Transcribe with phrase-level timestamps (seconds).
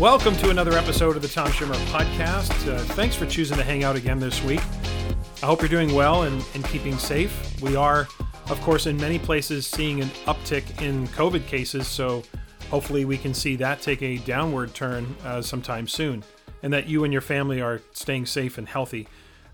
[0.00, 2.66] Welcome to another episode of the Tom Schimmer podcast.
[2.66, 4.62] Uh, thanks for choosing to hang out again this week.
[5.42, 7.60] I hope you're doing well and, and keeping safe.
[7.60, 8.08] We are,
[8.48, 12.22] of course, in many places seeing an uptick in COVID cases, so
[12.70, 16.24] hopefully we can see that take a downward turn uh, sometime soon,
[16.62, 19.06] and that you and your family are staying safe and healthy.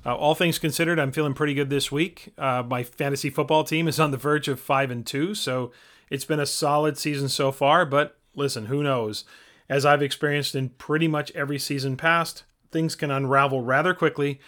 [0.06, 2.32] Uh, all things considered, I'm feeling pretty good this week.
[2.38, 5.72] Uh, my fantasy football team is on the verge of five and two, so
[6.08, 7.84] it's been a solid season so far.
[7.84, 9.24] But listen, who knows?
[9.68, 14.40] As I've experienced in pretty much every season past, things can unravel rather quickly.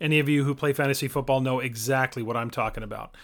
[0.00, 3.16] Any of you who play fantasy football know exactly what I'm talking about.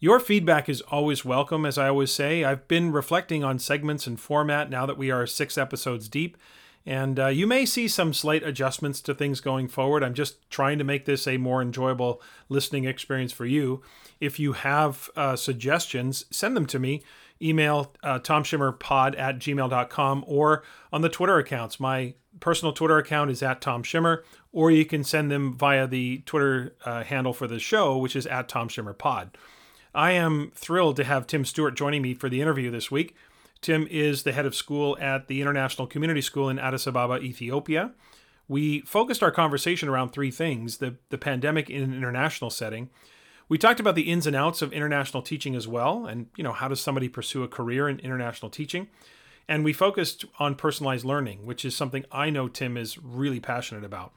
[0.00, 2.44] Your feedback is always welcome, as I always say.
[2.44, 6.36] I've been reflecting on segments and format now that we are six episodes deep,
[6.84, 10.02] and uh, you may see some slight adjustments to things going forward.
[10.02, 13.82] I'm just trying to make this a more enjoyable listening experience for you.
[14.20, 17.02] If you have uh, suggestions, send them to me
[17.44, 21.78] email uh, tomshimmerpod at gmail.com or on the Twitter accounts.
[21.78, 26.18] My personal Twitter account is at Tom Schimmer, or you can send them via the
[26.26, 29.36] Twitter uh, handle for the show, which is at Tom Schimmer Pod.
[29.94, 33.14] I am thrilled to have Tim Stewart joining me for the interview this week.
[33.60, 37.92] Tim is the head of school at the International Community School in Addis Ababa, Ethiopia.
[38.48, 42.90] We focused our conversation around three things the, the pandemic in an international setting,
[43.48, 46.52] we talked about the ins and outs of international teaching as well, and you know
[46.52, 48.88] how does somebody pursue a career in international teaching.
[49.46, 53.84] And we focused on personalized learning, which is something I know Tim is really passionate
[53.84, 54.14] about.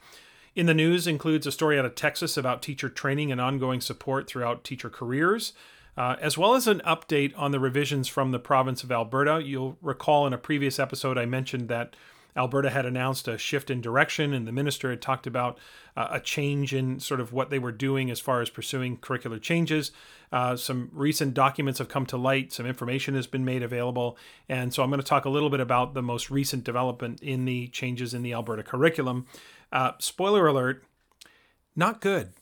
[0.54, 4.26] In the news includes a story out of Texas about teacher training and ongoing support
[4.26, 5.52] throughout teacher careers,
[5.96, 9.42] uh, as well as an update on the revisions from the province of Alberta.
[9.44, 11.94] You'll recall in a previous episode I mentioned that
[12.36, 15.58] Alberta had announced a shift in direction, and the minister had talked about
[15.96, 19.40] uh, a change in sort of what they were doing as far as pursuing curricular
[19.40, 19.90] changes.
[20.30, 24.16] Uh, some recent documents have come to light, some information has been made available,
[24.48, 27.44] and so I'm going to talk a little bit about the most recent development in
[27.44, 29.26] the changes in the Alberta curriculum.
[29.72, 30.84] Uh, spoiler alert,
[31.74, 32.32] not good.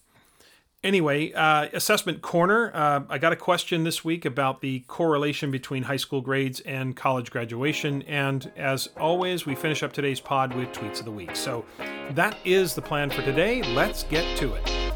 [0.85, 2.71] Anyway, uh, assessment corner.
[2.73, 6.95] Uh, I got a question this week about the correlation between high school grades and
[6.95, 8.03] college graduation.
[8.03, 11.35] And as always, we finish up today's pod with tweets of the week.
[11.35, 11.65] So
[12.11, 13.63] that is the plan for today.
[13.63, 14.87] Let's get to it.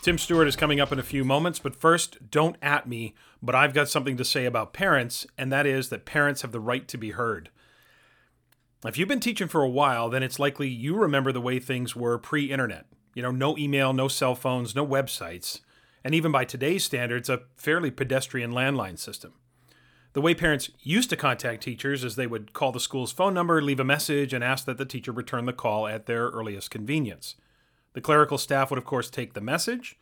[0.00, 3.54] Tim Stewart is coming up in a few moments, but first, don't at me, but
[3.54, 6.86] I've got something to say about parents, and that is that parents have the right
[6.88, 7.50] to be heard.
[8.84, 11.96] If you've been teaching for a while, then it's likely you remember the way things
[11.96, 12.86] were pre internet.
[13.14, 15.60] You know, no email, no cell phones, no websites,
[16.04, 19.34] and even by today's standards, a fairly pedestrian landline system.
[20.12, 23.60] The way parents used to contact teachers is they would call the school's phone number,
[23.60, 27.36] leave a message, and ask that the teacher return the call at their earliest convenience.
[27.92, 29.98] The clerical staff would, of course, take the message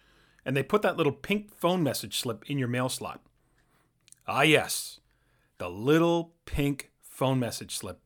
[0.46, 3.20] and they put that little pink phone message slip in your mail slot.
[4.28, 5.00] Ah, yes,
[5.58, 8.00] the little pink phone message slip.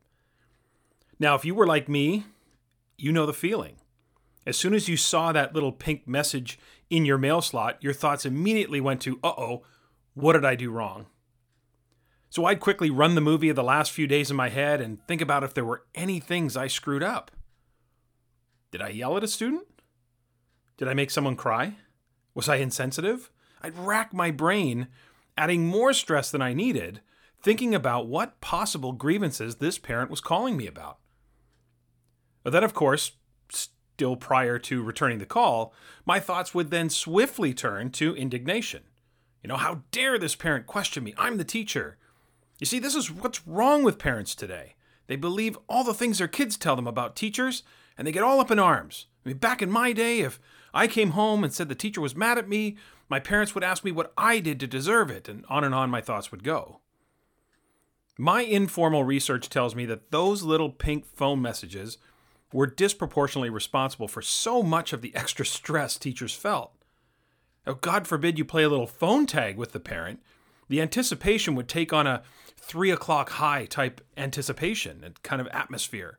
[1.19, 2.25] Now, if you were like me,
[2.97, 3.75] you know the feeling.
[4.45, 6.57] As soon as you saw that little pink message
[6.89, 9.63] in your mail slot, your thoughts immediately went to, uh oh,
[10.15, 11.05] what did I do wrong?
[12.31, 15.05] So I'd quickly run the movie of the last few days in my head and
[15.07, 17.29] think about if there were any things I screwed up.
[18.71, 19.67] Did I yell at a student?
[20.77, 21.75] Did I make someone cry?
[22.33, 23.29] Was I insensitive?
[23.61, 24.87] I'd rack my brain,
[25.37, 27.01] adding more stress than I needed,
[27.41, 30.97] thinking about what possible grievances this parent was calling me about.
[32.43, 33.13] But then, of course,
[33.49, 35.73] still prior to returning the call,
[36.05, 38.83] my thoughts would then swiftly turn to indignation.
[39.43, 41.13] You know, how dare this parent question me?
[41.17, 41.97] I'm the teacher.
[42.59, 44.75] You see, this is what's wrong with parents today.
[45.07, 47.63] They believe all the things their kids tell them about teachers,
[47.97, 49.07] and they get all up in arms.
[49.25, 50.39] I mean, back in my day, if
[50.73, 52.77] I came home and said the teacher was mad at me.
[53.09, 55.89] My parents would ask me what I did to deserve it, and on and on
[55.89, 56.79] my thoughts would go.
[58.17, 61.97] My informal research tells me that those little pink phone messages
[62.53, 66.73] were disproportionately responsible for so much of the extra stress teachers felt.
[67.65, 70.21] Now, God forbid you play a little phone tag with the parent.
[70.67, 72.23] The anticipation would take on a
[72.57, 76.17] three o'clock high type anticipation and kind of atmosphere.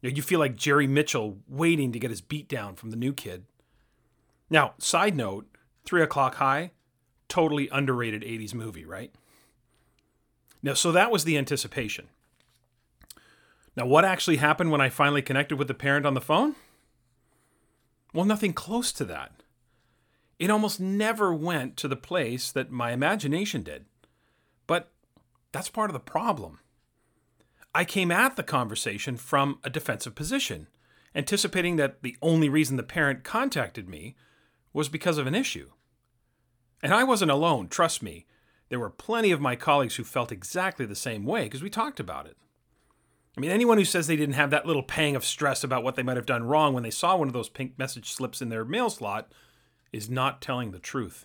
[0.00, 3.44] You feel like Jerry Mitchell waiting to get his beat down from the new kid.
[4.50, 5.46] Now, side note,
[5.84, 6.72] Three O'Clock High,
[7.28, 9.12] totally underrated 80s movie, right?
[10.62, 12.08] Now, so that was the anticipation.
[13.76, 16.56] Now, what actually happened when I finally connected with the parent on the phone?
[18.12, 19.32] Well, nothing close to that.
[20.38, 23.84] It almost never went to the place that my imagination did.
[24.66, 24.90] But
[25.52, 26.60] that's part of the problem.
[27.74, 30.68] I came at the conversation from a defensive position,
[31.14, 34.16] anticipating that the only reason the parent contacted me
[34.72, 35.70] was because of an issue.
[36.82, 38.26] And I wasn't alone, trust me.
[38.68, 41.98] There were plenty of my colleagues who felt exactly the same way because we talked
[42.00, 42.36] about it.
[43.36, 45.94] I mean, anyone who says they didn't have that little pang of stress about what
[45.94, 48.48] they might have done wrong when they saw one of those pink message slips in
[48.48, 49.32] their mail slot
[49.92, 51.24] is not telling the truth.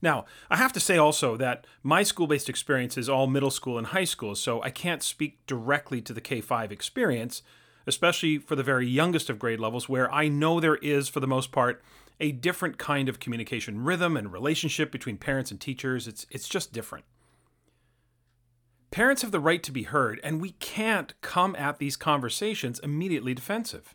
[0.00, 3.78] Now, I have to say also that my school based experience is all middle school
[3.78, 7.42] and high school, so I can't speak directly to the K 5 experience,
[7.86, 11.26] especially for the very youngest of grade levels, where I know there is, for the
[11.26, 11.82] most part,
[12.20, 16.08] a different kind of communication rhythm and relationship between parents and teachers.
[16.08, 17.04] It's, it's just different.
[18.90, 23.34] Parents have the right to be heard, and we can't come at these conversations immediately
[23.34, 23.94] defensive.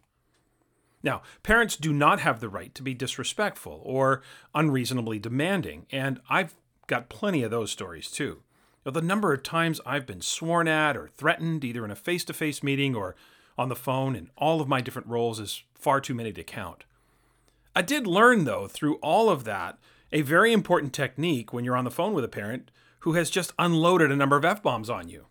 [1.02, 4.22] Now, parents do not have the right to be disrespectful or
[4.56, 6.56] unreasonably demanding, and I've
[6.88, 8.44] got plenty of those stories too.
[8.86, 12.34] the number of times I've been sworn at or threatened, either in a face to
[12.34, 13.16] face meeting or
[13.58, 16.84] on the phone, in all of my different roles, is far too many to count.
[17.76, 19.80] I did learn, though, through all of that,
[20.12, 23.54] a very important technique when you're on the phone with a parent who has just
[23.58, 25.26] unloaded a number of F bombs on you.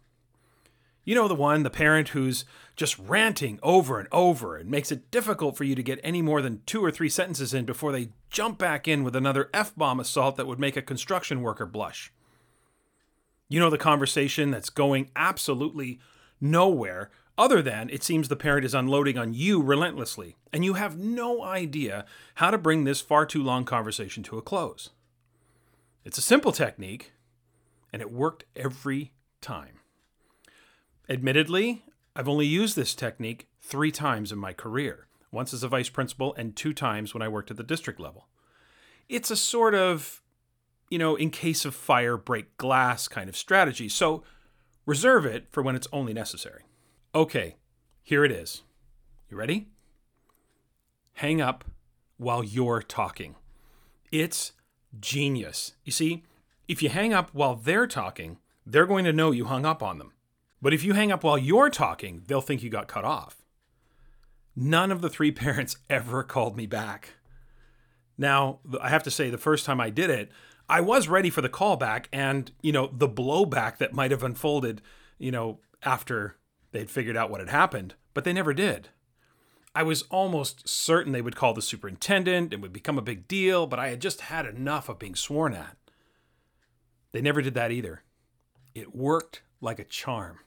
[1.05, 2.45] You know the one, the parent who's
[2.77, 6.41] just ranting over and over and makes it difficult for you to get any more
[6.41, 9.99] than two or three sentences in before they jump back in with another F bomb
[9.99, 12.13] assault that would make a construction worker blush.
[13.49, 15.99] You know the conversation that's going absolutely
[16.41, 20.99] nowhere other than it seems the parent is unloading on you relentlessly, and you have
[20.99, 22.05] no idea
[22.37, 24.91] how to bring this far too long conversation to a close.
[26.05, 27.13] It's a simple technique,
[27.93, 29.81] and it worked every time.
[31.09, 31.85] Admittedly,
[32.15, 36.35] I've only used this technique three times in my career once as a vice principal
[36.35, 38.29] and two times when I worked at the district level.
[39.09, 40.23] It's a sort of,
[40.91, 44.23] you know, in case of fire, break glass kind of strategy, so
[44.85, 46.65] reserve it for when it's only necessary.
[47.15, 47.57] Okay,
[48.03, 48.63] here it is.
[49.29, 49.69] You ready?
[51.15, 51.65] Hang up
[52.17, 53.35] while you're talking.
[54.11, 54.53] It's
[54.99, 55.75] genius.
[55.85, 56.23] You see,
[56.69, 59.99] if you hang up while they're talking, they're going to know you hung up on
[59.99, 60.13] them.
[60.63, 63.45] But if you hang up while you're talking, they'll think you got cut off.
[64.57, 67.11] None of the three parents ever called me back.
[68.17, 70.31] Now, I have to say, the first time I did it,
[70.67, 74.81] I was ready for the callback and, you know, the blowback that might have unfolded,
[75.19, 76.37] you know, after
[76.73, 78.89] they'd figured out what had happened, but they never did.
[79.75, 83.67] I was almost certain they would call the superintendent, it would become a big deal,
[83.67, 85.77] but I had just had enough of being sworn at.
[87.13, 88.03] They never did that either.
[88.75, 90.41] It worked like a charm.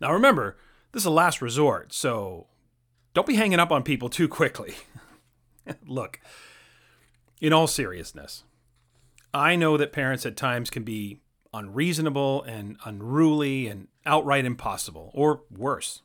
[0.00, 0.56] Now remember,
[0.92, 2.46] this is a last resort, so
[3.12, 4.74] don't be hanging up on people too quickly.
[5.86, 6.20] Look,
[7.40, 8.44] in all seriousness,
[9.34, 11.20] I know that parents at times can be
[11.52, 16.02] unreasonable and unruly and outright impossible, or worse.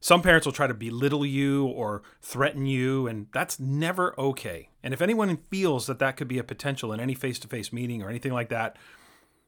[0.00, 4.68] Some parents will try to belittle you or threaten you, and that's never okay.
[4.82, 7.72] And if anyone feels that that could be a potential in any face to face
[7.72, 8.76] meeting or anything like that,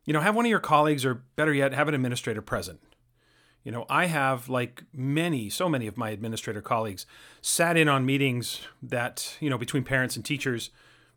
[0.07, 2.81] you know, have one of your colleagues, or better yet, have an administrator present.
[3.65, 7.05] You know, I have, like many, so many of my administrator colleagues,
[7.43, 10.71] sat in on meetings that, you know, between parents and teachers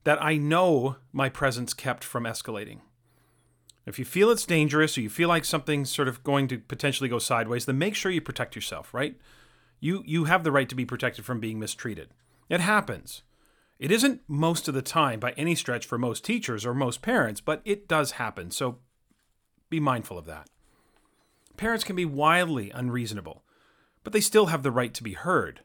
[0.03, 2.79] that I know my presence kept from escalating.
[3.89, 7.09] If you feel it's dangerous or you feel like something's sort of going to potentially
[7.09, 9.19] go sideways, then make sure you protect yourself, right?
[9.79, 12.09] You you have the right to be protected from being mistreated.
[12.49, 13.23] It happens.
[13.79, 17.41] It isn't most of the time by any stretch for most teachers or most parents,
[17.41, 18.51] but it does happen.
[18.51, 18.79] So
[19.69, 20.49] be mindful of that.
[21.57, 23.43] Parents can be wildly unreasonable,
[24.03, 25.61] but they still have the right to be heard.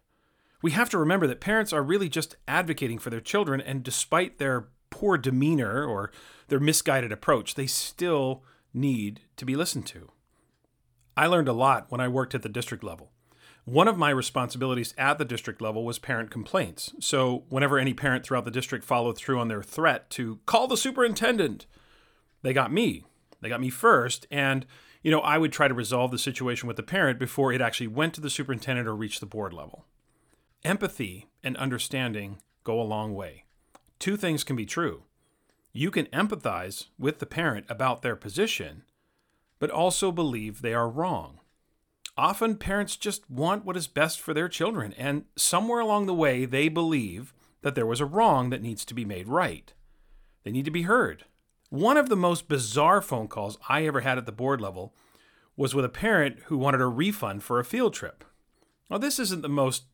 [0.62, 4.38] We have to remember that parents are really just advocating for their children, and despite
[4.38, 6.12] their poor demeanor or
[6.46, 10.12] their misguided approach, they still need to be listened to.
[11.16, 13.10] I learned a lot when I worked at the district level.
[13.64, 16.94] One of my responsibilities at the district level was parent complaints.
[17.00, 20.76] So, whenever any parent throughout the district followed through on their threat to call the
[20.76, 21.66] superintendent,
[22.42, 23.04] they got me.
[23.40, 24.64] They got me first, and
[25.02, 27.88] you know, I would try to resolve the situation with the parent before it actually
[27.88, 29.86] went to the superintendent or reached the board level.
[30.64, 33.43] Empathy and understanding go a long way.
[34.04, 35.04] Two things can be true.
[35.72, 38.82] You can empathize with the parent about their position,
[39.58, 41.40] but also believe they are wrong.
[42.14, 46.44] Often parents just want what is best for their children, and somewhere along the way,
[46.44, 47.32] they believe
[47.62, 49.72] that there was a wrong that needs to be made right.
[50.42, 51.24] They need to be heard.
[51.70, 54.92] One of the most bizarre phone calls I ever had at the board level
[55.56, 58.22] was with a parent who wanted a refund for a field trip.
[58.90, 59.84] Now, this isn't the most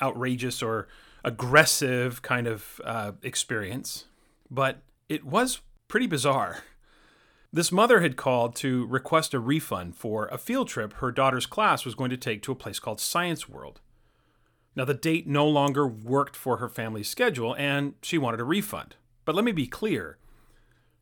[0.00, 0.88] outrageous or
[1.24, 4.04] aggressive kind of uh, experience,
[4.50, 6.62] but it was pretty bizarre.
[7.52, 11.84] This mother had called to request a refund for a field trip her daughter's class
[11.84, 13.80] was going to take to a place called Science World.
[14.76, 18.96] Now, the date no longer worked for her family's schedule and she wanted a refund.
[19.24, 20.18] But let me be clear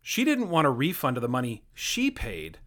[0.03, 2.59] she didn't want a refund of the money she paid.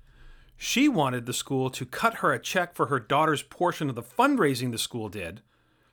[0.57, 4.01] She wanted the school to cut her a check for her daughter's portion of the
[4.01, 5.41] fundraising the school did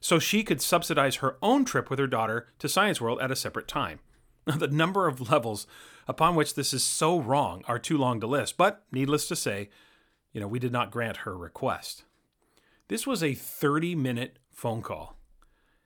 [0.03, 3.37] so she could subsidize her own trip with her daughter to Science World at a
[3.37, 4.01] separate time.
[4.45, 5.69] The number of levels
[6.09, 9.71] upon which this is so wrong are too long to list, but needless to say,
[10.33, 12.03] you know, we did not grant her request.
[12.89, 15.17] This was a 30 minute phone call,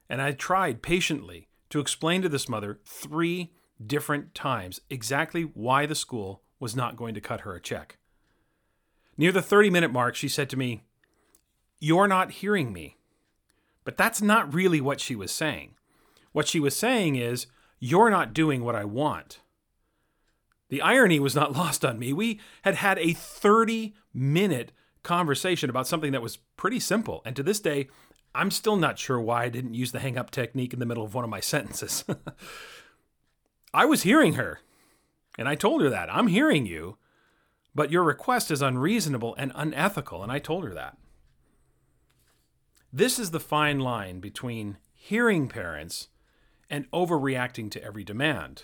[0.09, 3.53] and I tried patiently to explain to this mother three
[3.85, 7.99] different times exactly why the school was not going to cut her a check.
[9.19, 10.83] Near the 30 minute mark, she said to me,
[11.79, 12.96] You're not hearing me.
[13.87, 15.77] But that's not really what she was saying.
[16.33, 17.47] What she was saying is,
[17.79, 19.41] You're not doing what I want.
[20.69, 22.13] The irony was not lost on me.
[22.13, 24.73] We had had a 30 minute
[25.05, 27.23] conversation about something that was pretty simple.
[27.25, 27.87] And to this day,
[28.35, 31.05] I'm still not sure why I didn't use the hang up technique in the middle
[31.05, 32.05] of one of my sentences.
[33.73, 34.59] I was hearing her,
[35.39, 36.13] and I told her that.
[36.13, 36.99] I'm hearing you,
[37.73, 40.99] but your request is unreasonable and unethical, and I told her that.
[42.97, 46.09] This is the fine line between hearing parents
[46.71, 48.63] and overreacting to every demand.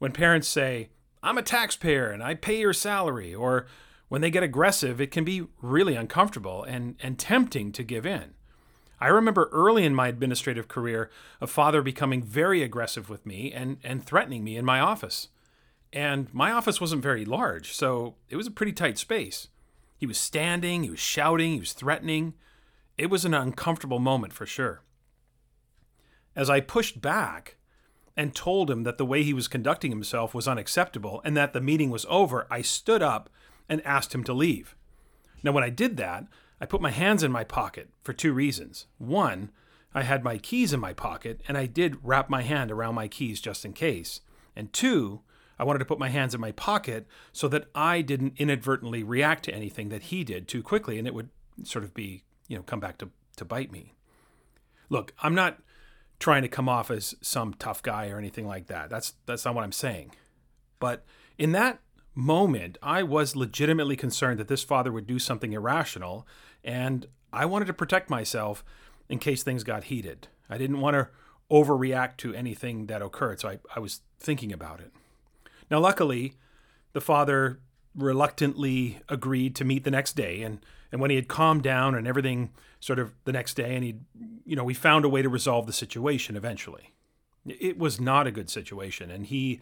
[0.00, 0.88] When parents say,
[1.22, 3.68] I'm a taxpayer and I pay your salary, or
[4.08, 8.34] when they get aggressive, it can be really uncomfortable and, and tempting to give in.
[9.00, 11.08] I remember early in my administrative career
[11.40, 15.28] a father becoming very aggressive with me and, and threatening me in my office.
[15.92, 19.46] And my office wasn't very large, so it was a pretty tight space.
[19.96, 22.34] He was standing, he was shouting, he was threatening.
[22.98, 24.82] It was an uncomfortable moment for sure.
[26.34, 27.56] As I pushed back
[28.16, 31.60] and told him that the way he was conducting himself was unacceptable and that the
[31.60, 33.28] meeting was over, I stood up
[33.68, 34.74] and asked him to leave.
[35.42, 36.26] Now, when I did that,
[36.60, 38.86] I put my hands in my pocket for two reasons.
[38.96, 39.50] One,
[39.94, 43.08] I had my keys in my pocket, and I did wrap my hand around my
[43.08, 44.20] keys just in case.
[44.54, 45.20] And two,
[45.58, 49.44] I wanted to put my hands in my pocket so that I didn't inadvertently react
[49.44, 51.28] to anything that he did too quickly, and it would
[51.64, 53.92] sort of be, you know, come back to, to bite me.
[54.88, 55.58] Look, I'm not
[56.18, 58.88] trying to come off as some tough guy or anything like that.
[58.88, 60.12] That's that's not what I'm saying.
[60.78, 61.04] But
[61.38, 61.80] in that
[62.14, 66.26] moment, I was legitimately concerned that this father would do something irrational,
[66.64, 68.64] and I wanted to protect myself
[69.08, 70.28] in case things got heated.
[70.48, 71.08] I didn't want to
[71.50, 74.92] overreact to anything that occurred, so I, I was thinking about it.
[75.70, 76.34] Now, luckily,
[76.92, 77.60] the father
[77.94, 80.64] reluctantly agreed to meet the next day, and,
[80.96, 83.96] and when he had calmed down and everything sort of the next day, and he,
[84.46, 86.94] you know, we found a way to resolve the situation eventually.
[87.44, 89.60] It was not a good situation, and he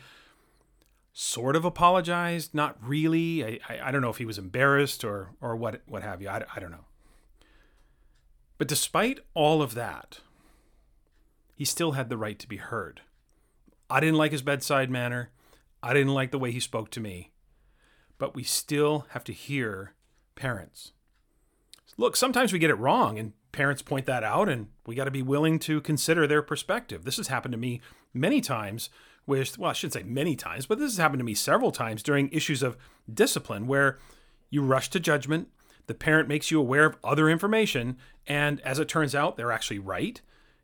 [1.12, 3.44] sort of apologized, not really.
[3.44, 6.28] I, I, I, don't know if he was embarrassed or or what what have you.
[6.28, 6.86] I, I don't know.
[8.56, 10.20] But despite all of that,
[11.56, 13.00] he still had the right to be heard.
[13.90, 15.30] I didn't like his bedside manner.
[15.82, 17.32] I didn't like the way he spoke to me.
[18.18, 19.94] But we still have to hear
[20.36, 20.92] parents.
[21.96, 25.10] Look, sometimes we get it wrong and parents point that out and we got to
[25.10, 27.04] be willing to consider their perspective.
[27.04, 27.80] This has happened to me
[28.12, 28.90] many times
[29.26, 32.02] with, well, I shouldn't say many times, but this has happened to me several times
[32.02, 32.76] during issues of
[33.12, 33.98] discipline where
[34.50, 35.48] you rush to judgment,
[35.86, 39.78] the parent makes you aware of other information, and as it turns out, they're actually
[39.78, 40.20] right,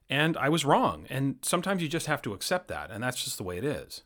[0.08, 1.06] and I was wrong.
[1.10, 4.02] And sometimes you just have to accept that, and that's just the way it is.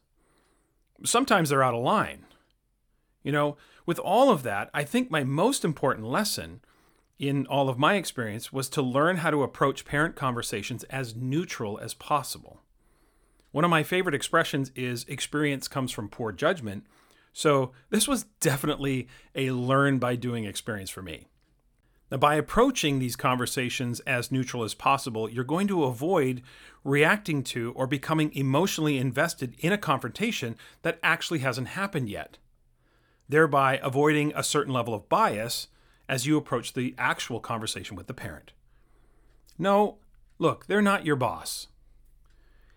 [1.05, 2.27] Sometimes they're out of line.
[3.23, 3.57] You know,
[3.87, 6.61] with all of that, I think my most important lesson
[7.19, 11.79] in all of my experience was to learn how to approach parent conversations as neutral
[11.79, 12.61] as possible.
[13.53, 16.87] One of my favorite expressions is experience comes from poor judgment.
[17.33, 21.29] So this was definitely a learn by doing experience for me.
[22.11, 26.43] Now, by approaching these conversations as neutral as possible, you're going to avoid
[26.85, 32.39] reacting to or becoming emotionally invested in a confrontation that actually hasn't happened yet,
[33.29, 35.69] thereby avoiding a certain level of bias
[36.09, 38.53] as you approach the actual conversation with the parent.
[39.59, 39.99] No,
[40.39, 41.69] look, they're not your boss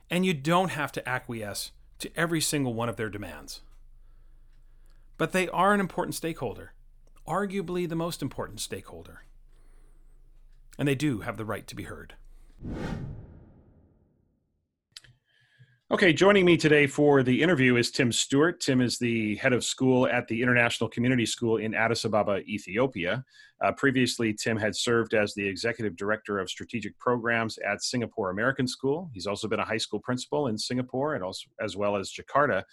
[0.09, 3.61] and you don't have to acquiesce to every single one of their demands.
[5.17, 6.73] But they are an important stakeholder,
[7.27, 9.23] arguably the most important stakeholder.
[10.77, 12.13] And they do have the right to be heard.
[15.89, 18.59] Okay, joining me today for the interview is Tim Stewart.
[18.59, 23.23] Tim is the head of school at the International Community School in Addis Ababa, Ethiopia.
[23.63, 28.67] Uh, previously, Tim had served as the executive director of strategic programs at Singapore American
[28.67, 29.09] School.
[29.13, 32.63] He's also been a high school principal in Singapore and also as well as Jakarta.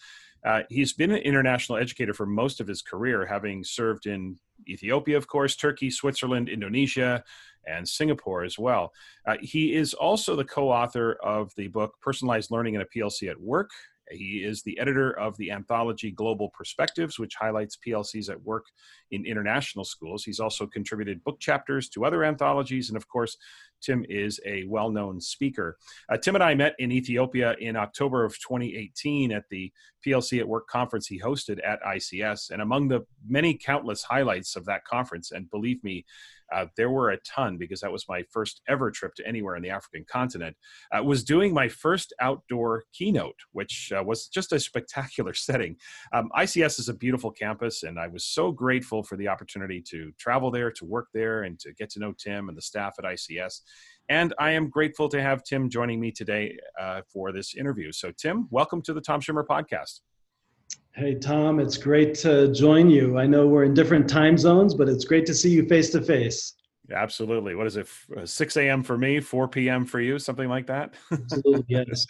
[0.44, 4.36] Uh, he's been an international educator for most of his career, having served in
[4.68, 7.22] Ethiopia, of course, Turkey, Switzerland, Indonesia,
[7.66, 8.92] and Singapore as well.
[9.26, 13.30] Uh, he is also the co author of the book Personalized Learning in a PLC
[13.30, 13.70] at Work.
[14.10, 18.66] He is the editor of the anthology Global Perspectives, which highlights PLCs at work
[19.10, 20.24] in international schools.
[20.24, 22.90] He's also contributed book chapters to other anthologies.
[22.90, 23.36] And of course,
[23.80, 25.76] Tim is a well known speaker.
[26.08, 29.72] Uh, Tim and I met in Ethiopia in October of 2018 at the
[30.06, 32.50] PLC at Work conference he hosted at ICS.
[32.50, 36.04] And among the many countless highlights of that conference, and believe me,
[36.52, 39.62] uh, there were a ton because that was my first ever trip to anywhere in
[39.62, 40.56] the African continent.
[40.92, 45.76] Uh, was doing my first outdoor keynote, which uh, was just a spectacular setting.
[46.12, 50.12] Um, ICS is a beautiful campus, and I was so grateful for the opportunity to
[50.18, 53.04] travel there, to work there, and to get to know Tim and the staff at
[53.04, 53.60] ICS.
[54.08, 57.90] And I am grateful to have Tim joining me today uh, for this interview.
[57.90, 60.00] So, Tim, welcome to the Tom Schimmer podcast.
[60.96, 63.18] Hey, Tom, it's great to join you.
[63.18, 66.00] I know we're in different time zones, but it's great to see you face to
[66.00, 66.54] face.
[66.88, 67.56] Absolutely.
[67.56, 67.88] What is it?
[68.16, 68.84] Uh, 6 a.m.
[68.84, 69.86] for me, 4 p.m.
[69.86, 70.94] for you, something like that?
[71.10, 72.06] Absolutely, yes.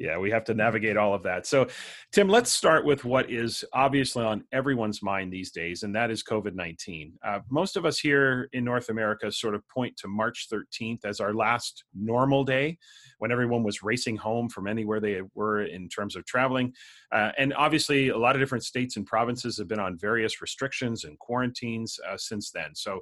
[0.00, 1.46] Yeah, we have to navigate all of that.
[1.46, 1.68] So,
[2.10, 6.22] Tim, let's start with what is obviously on everyone's mind these days, and that is
[6.22, 7.18] COVID 19.
[7.22, 11.20] Uh, most of us here in North America sort of point to March 13th as
[11.20, 12.78] our last normal day
[13.18, 16.72] when everyone was racing home from anywhere they were in terms of traveling.
[17.12, 21.04] Uh, and obviously, a lot of different states and provinces have been on various restrictions
[21.04, 22.74] and quarantines uh, since then.
[22.74, 23.00] So,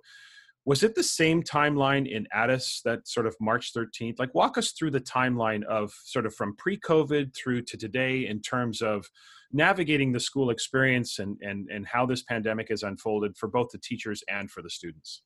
[0.68, 4.18] was it the same timeline in Addis that sort of March 13th?
[4.18, 8.26] Like, walk us through the timeline of sort of from pre COVID through to today
[8.26, 9.06] in terms of
[9.50, 13.78] navigating the school experience and, and, and how this pandemic has unfolded for both the
[13.78, 15.22] teachers and for the students.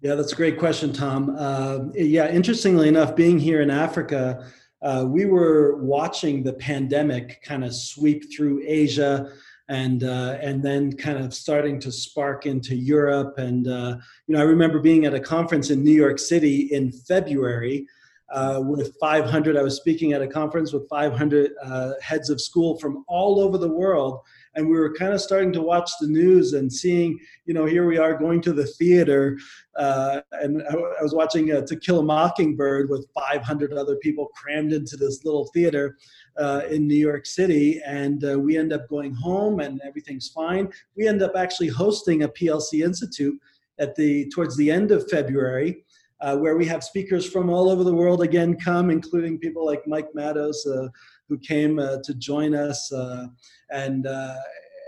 [0.00, 1.34] Yeah, that's a great question, Tom.
[1.36, 4.48] Uh, yeah, interestingly enough, being here in Africa,
[4.80, 9.32] uh, we were watching the pandemic kind of sweep through Asia
[9.70, 13.38] and uh, and then kind of starting to spark into Europe.
[13.38, 13.96] And uh,
[14.26, 17.86] you know, I remember being at a conference in New York City in February
[18.32, 19.56] uh, with 500.
[19.56, 23.58] I was speaking at a conference with 500 uh, heads of school from all over
[23.58, 24.20] the world,
[24.54, 27.86] and we were kind of starting to watch the news and seeing, you know, here
[27.86, 29.38] we are going to the theater,
[29.76, 34.28] uh, and I, I, was watching uh, To Kill a Mockingbird with 500 other people
[34.34, 35.96] crammed into this little theater
[36.36, 40.72] uh, in New York City, and uh, we end up going home, and everything's fine.
[40.96, 43.40] We end up actually hosting a PLC Institute
[43.78, 45.84] at the towards the end of February.
[46.22, 49.86] Uh, where we have speakers from all over the world again come, including people like
[49.86, 50.86] Mike Mattos, uh,
[51.30, 53.28] who came uh, to join us, uh,
[53.70, 54.36] and uh,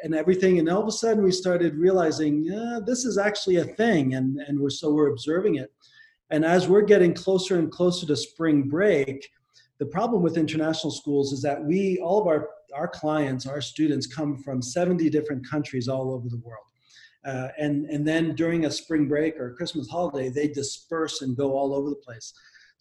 [0.02, 0.58] and everything.
[0.58, 4.38] And all of a sudden, we started realizing yeah, this is actually a thing, and
[4.40, 5.72] and we're so we're observing it.
[6.30, 9.28] And as we're getting closer and closer to spring break,
[9.78, 14.06] the problem with international schools is that we all of our our clients, our students,
[14.06, 16.64] come from 70 different countries all over the world.
[17.24, 21.52] Uh, and and then during a spring break or Christmas holiday, they disperse and go
[21.52, 22.32] all over the place.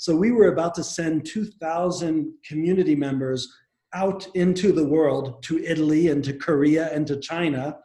[0.02, 3.48] So we were about to send 2,000 community members
[3.94, 7.78] out into the world to Italy and to Korea and to China,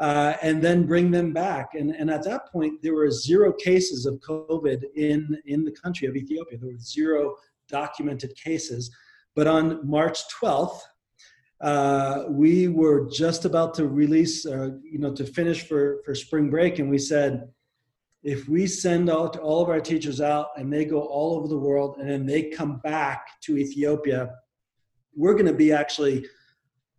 [0.00, 1.74] uh, and then bring them back.
[1.74, 6.08] And, and at that point, there were zero cases of COVID in, in the country
[6.08, 6.58] of Ethiopia.
[6.58, 7.36] There were zero
[7.68, 8.90] documented cases.
[9.36, 10.80] But on March 12th,
[11.60, 16.50] uh, we were just about to release, uh, you know, to finish for, for spring
[16.50, 17.48] break, and we said,
[18.24, 21.58] if we send out all of our teachers out and they go all over the
[21.58, 24.30] world and then they come back to Ethiopia,
[25.14, 26.26] we're going to be actually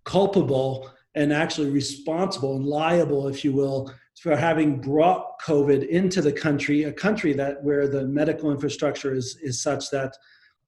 [0.06, 6.32] culpable and actually responsible and liable, if you will, for having brought COVID into the
[6.32, 10.16] country, a country that where the medical infrastructure is is such that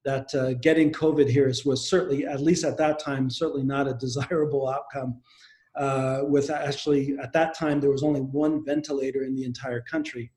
[0.05, 3.87] that uh, getting COVID here is, was certainly, at least at that time, certainly not
[3.87, 5.21] a desirable outcome.
[5.75, 10.31] Uh, with actually, at that time, there was only one ventilator in the entire country.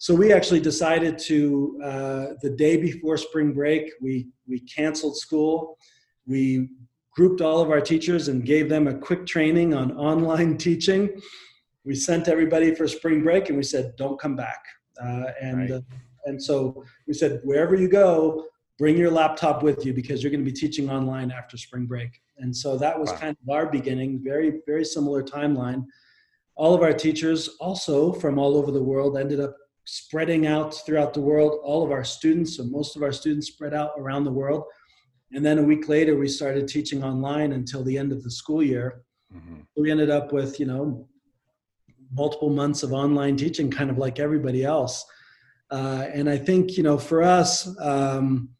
[0.00, 5.76] So we actually decided to, uh, the day before spring break, we, we canceled school.
[6.26, 6.70] We
[7.14, 11.10] grouped all of our teachers and gave them a quick training on online teaching.
[11.84, 14.64] We sent everybody for spring break and we said, don't come back.
[14.98, 15.70] Uh, and, right.
[15.70, 15.80] uh,
[16.24, 18.46] and so we said, wherever you go,
[18.78, 22.22] bring your laptop with you because you're going to be teaching online after spring break.
[22.38, 23.18] And so that was wow.
[23.18, 25.84] kind of our beginning, very, very similar timeline.
[26.54, 29.54] All of our teachers, also from all over the world, ended up
[29.90, 31.58] spreading out throughout the world.
[31.64, 34.62] All of our students, so most of our students, spread out around the world.
[35.32, 38.62] And then a week later, we started teaching online until the end of the school
[38.62, 39.02] year.
[39.34, 39.62] Mm-hmm.
[39.76, 41.08] We ended up with, you know,
[42.12, 45.04] multiple months of online teaching, kind of like everybody else.
[45.72, 48.50] Uh, and I think, you know, for us, um,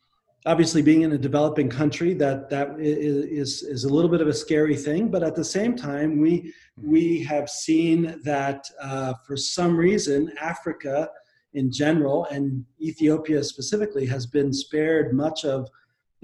[0.46, 4.32] obviously being in a developing country that that is is a little bit of a
[4.32, 9.76] scary thing but at the same time we we have seen that uh, for some
[9.76, 11.08] reason africa
[11.54, 15.68] in general and ethiopia specifically has been spared much of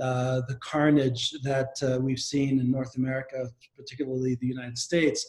[0.00, 5.26] uh, the carnage that uh, we've seen in north america particularly the united states.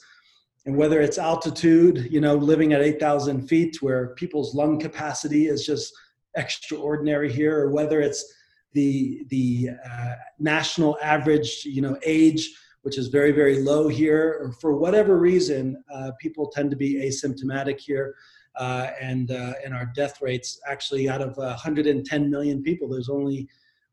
[0.66, 5.66] And whether it's altitude you know living at 8000 feet where people's lung capacity is
[5.66, 5.94] just
[6.36, 8.34] extraordinary here or whether it's
[8.74, 14.52] the the uh, national average you know age which is very very low here or
[14.62, 18.16] for whatever reason uh, people tend to be asymptomatic here
[18.58, 23.48] uh, and uh, and our death rates actually out of 110 million people there's only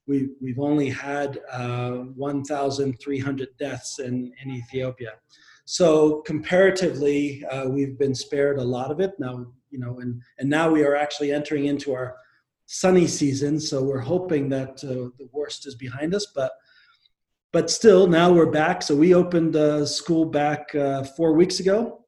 [0.06, 5.12] we, we've only had uh, 1,300 deaths in, in Ethiopia.
[5.64, 10.48] So comparatively, uh, we've been spared a lot of it now, you know, and, and
[10.48, 12.16] now we are actually entering into our
[12.66, 16.26] sunny season, so we're hoping that uh, the worst is behind us.
[16.34, 16.52] But
[17.52, 18.82] but still, now we're back.
[18.82, 22.03] So we opened uh, school back uh, four weeks ago.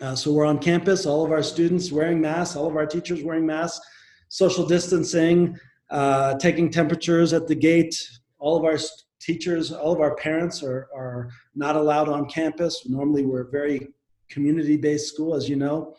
[0.00, 1.06] Uh, so we're on campus.
[1.06, 2.56] All of our students wearing masks.
[2.56, 3.86] All of our teachers wearing masks.
[4.28, 5.58] Social distancing.
[5.90, 7.94] Uh, taking temperatures at the gate.
[8.38, 8.78] All of our
[9.20, 12.86] teachers, all of our parents are are not allowed on campus.
[12.86, 13.88] Normally, we're a very
[14.28, 15.94] community-based school, as you know.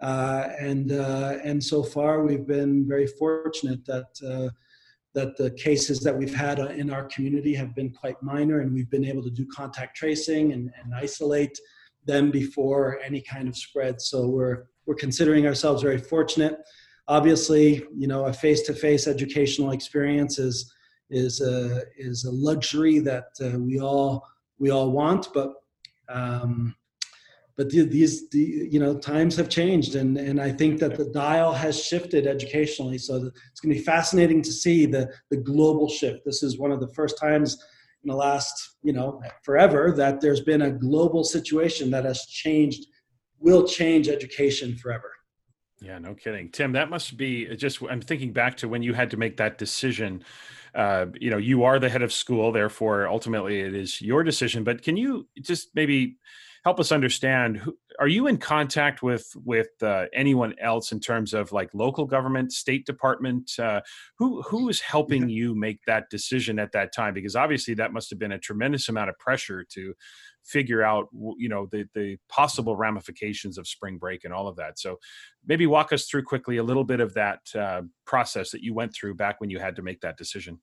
[0.00, 4.48] Uh, and uh, and so far we've been very fortunate that uh,
[5.14, 8.90] that the cases that we've had in our community have been quite minor, and we've
[8.90, 11.58] been able to do contact tracing and, and isolate
[12.08, 14.00] them before any kind of spread.
[14.00, 16.56] So we're we're considering ourselves very fortunate.
[17.06, 20.72] Obviously, you know, a face-to-face educational experience is
[21.10, 24.26] is a is a luxury that uh, we all
[24.58, 25.52] we all want, but
[26.08, 26.74] um,
[27.58, 31.52] but these the, you know times have changed and and i think that the dial
[31.52, 33.16] has shifted educationally so
[33.50, 36.78] it's going to be fascinating to see the the global shift this is one of
[36.78, 37.58] the first times
[38.08, 42.86] in the last you know forever that there's been a global situation that has changed
[43.38, 45.12] will change education forever.
[45.80, 46.50] Yeah no kidding.
[46.50, 49.58] Tim that must be just i'm thinking back to when you had to make that
[49.58, 50.24] decision.
[50.74, 54.64] Uh, you know you are the head of school therefore ultimately it is your decision.
[54.64, 56.16] But can you just maybe
[56.64, 61.34] help us understand who, are you in contact with with uh, anyone else in terms
[61.34, 63.50] of like local government state department?
[63.58, 63.80] Uh,
[64.18, 67.14] who who is helping you make that decision at that time?
[67.14, 69.94] Because obviously that must have been a tremendous amount of pressure to
[70.44, 74.78] figure out you know the the possible ramifications of spring break and all of that.
[74.78, 74.98] So
[75.46, 78.94] maybe walk us through quickly a little bit of that uh, process that you went
[78.94, 80.60] through back when you had to make that decision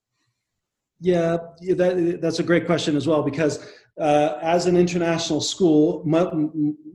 [1.00, 1.38] yeah,
[1.76, 3.66] that, that's a great question as well because
[4.00, 6.04] uh, as an international school,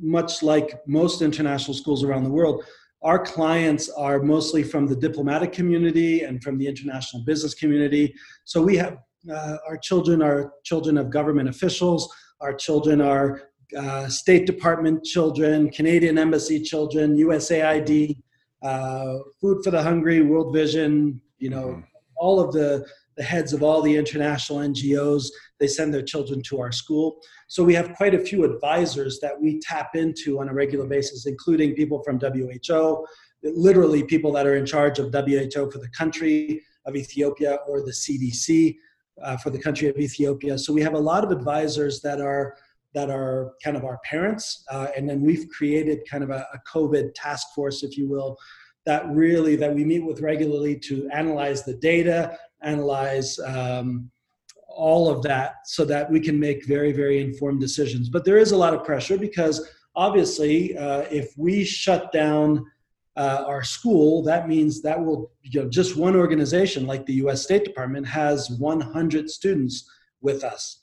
[0.01, 2.65] much like most international schools around the world,
[3.03, 8.15] our clients are mostly from the diplomatic community and from the international business community.
[8.45, 8.99] So we have
[9.31, 12.13] uh, our children are children of government officials.
[12.41, 18.19] Our children are uh, State Department children, Canadian Embassy children, USAID,
[18.63, 21.21] uh, Food for the Hungry, World Vision.
[21.39, 21.81] You know, mm-hmm.
[22.17, 22.87] all of the
[23.21, 25.27] the heads of all the international NGOs.
[25.59, 27.21] They send their children to our school.
[27.49, 31.27] So we have quite a few advisors that we tap into on a regular basis,
[31.27, 33.07] including people from WHO,
[33.43, 37.93] literally people that are in charge of WHO for the country of Ethiopia or the
[37.93, 38.79] CDC
[39.23, 40.57] uh, for the country of Ethiopia.
[40.57, 42.57] So we have a lot of advisors that are
[42.95, 46.59] that are kind of our parents, uh, and then we've created kind of a, a
[46.75, 48.37] COVID task force, if you will,
[48.85, 54.11] that really that we meet with regularly to analyze the data analyze um,
[54.69, 58.09] all of that so that we can make very very informed decisions.
[58.09, 62.65] But there is a lot of pressure because obviously uh, if we shut down
[63.17, 67.43] uh, our school that means that will you know just one organization like the us
[67.43, 70.83] state department has 100 students with us.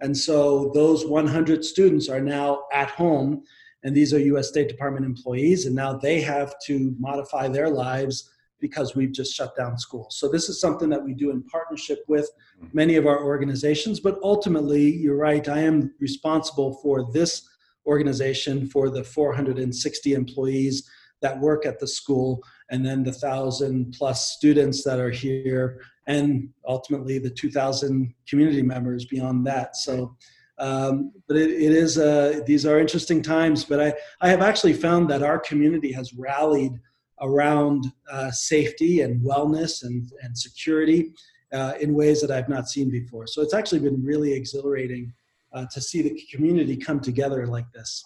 [0.00, 3.42] And so those 100 students are now at home
[3.82, 8.30] and these are us state department employees and now they have to modify their lives
[8.60, 10.16] because we've just shut down schools.
[10.18, 12.28] So this is something that we do in partnership with
[12.72, 14.00] many of our organizations.
[14.00, 17.48] But ultimately, you're right, I am responsible for this
[17.86, 20.88] organization for the 460 employees
[21.22, 26.48] that work at the school and then the thousand plus students that are here and
[26.66, 30.14] ultimately the 2000 community members beyond that so
[30.58, 34.74] um, but it, it is uh, these are interesting times but I, I have actually
[34.74, 36.72] found that our community has rallied
[37.20, 41.12] around uh, safety and wellness and, and security
[41.52, 43.26] uh, in ways that I've not seen before.
[43.26, 45.12] So it's actually been really exhilarating
[45.52, 48.04] uh, to see the community come together like this.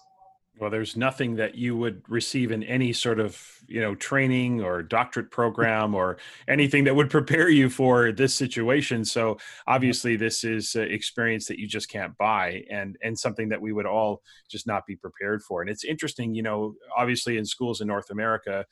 [0.61, 4.83] Well, there's nothing that you would receive in any sort of, you know, training or
[4.83, 6.18] doctorate program or
[6.49, 9.07] anything that would prepare you for this situation.
[9.07, 13.73] So obviously, this is experience that you just can't buy, and and something that we
[13.73, 14.20] would all
[14.51, 15.62] just not be prepared for.
[15.62, 18.66] And it's interesting, you know, obviously in schools in North America,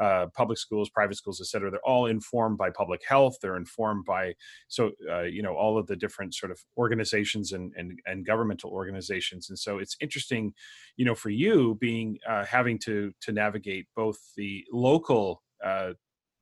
[0.00, 3.36] uh, public schools, private schools, et cetera, they're all informed by public health.
[3.40, 4.34] They're informed by
[4.68, 8.70] so uh, you know all of the different sort of organizations and, and and governmental
[8.70, 9.48] organizations.
[9.48, 10.54] And so it's interesting,
[10.96, 15.92] you know, for you being uh, having to to navigate both the local uh,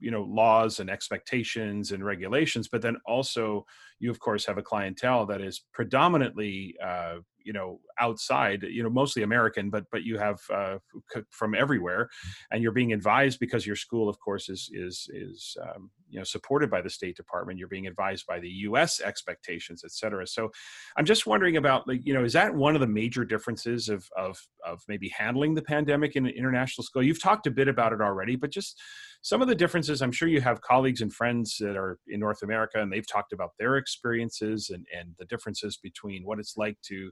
[0.02, 3.64] you know laws and expectations and regulations but then also
[4.00, 8.90] you of course have a clientele that is predominantly uh, you know outside you know
[8.90, 10.78] mostly american but but you have uh,
[11.30, 12.08] from everywhere
[12.50, 16.24] and you're being advised because your school of course is is is um, you know
[16.24, 20.26] supported by the state department you're being advised by the us expectations et cetera.
[20.26, 20.50] So
[20.96, 24.06] i'm just wondering about like you know is that one of the major differences of
[24.16, 27.92] of of maybe handling the pandemic in an international school you've talked a bit about
[27.92, 28.80] it already but just
[29.22, 32.42] some of the differences i'm sure you have colleagues and friends that are in north
[32.42, 36.76] america and they've talked about their experiences and and the differences between what it's like
[36.82, 37.10] to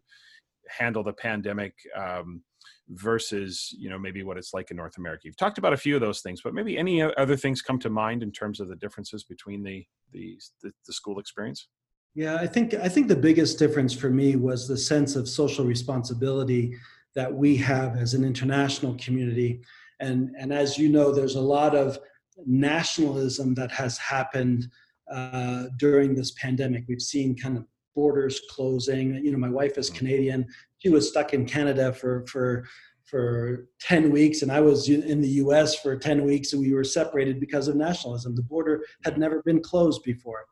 [0.68, 2.42] handle the pandemic um,
[2.88, 5.94] versus you know maybe what it's like in north america you've talked about a few
[5.94, 8.77] of those things but maybe any other things come to mind in terms of the
[8.77, 11.68] differences between the the, the, the school experience
[12.14, 15.64] yeah i think i think the biggest difference for me was the sense of social
[15.64, 16.77] responsibility
[17.14, 19.61] that we have as an international community
[20.01, 21.99] and and as you know there's a lot of
[22.46, 24.68] nationalism that has happened
[25.12, 29.14] uh, during this pandemic we've seen kind of borders closing.
[29.25, 29.99] You know, my wife is mm-hmm.
[29.99, 30.46] Canadian.
[30.80, 32.64] She was stuck in Canada for for
[33.10, 36.84] for 10 weeks and I was in the US for 10 weeks and we were
[36.84, 38.36] separated because of nationalism.
[38.36, 40.44] The border had never been closed before.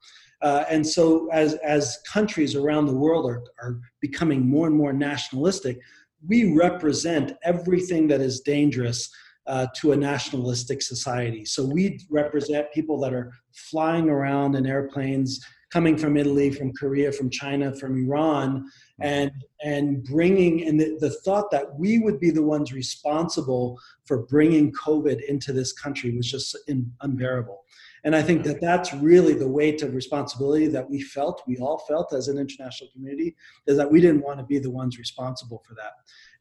[0.43, 4.93] Uh, and so as, as countries around the world are, are becoming more and more
[4.93, 5.79] nationalistic,
[6.27, 9.09] we represent everything that is dangerous
[9.47, 11.45] uh, to a nationalistic society.
[11.45, 17.13] So we represent people that are flying around in airplanes coming from Italy, from Korea,
[17.13, 19.03] from China, from Iran, mm-hmm.
[19.03, 24.25] and and bringing and the, the thought that we would be the ones responsible for
[24.27, 27.65] bringing COVID into this country was just in, unbearable.
[28.05, 31.79] And I think that that's really the weight of responsibility that we felt, we all
[31.79, 33.35] felt as an international community,
[33.67, 35.93] is that we didn't want to be the ones responsible for that.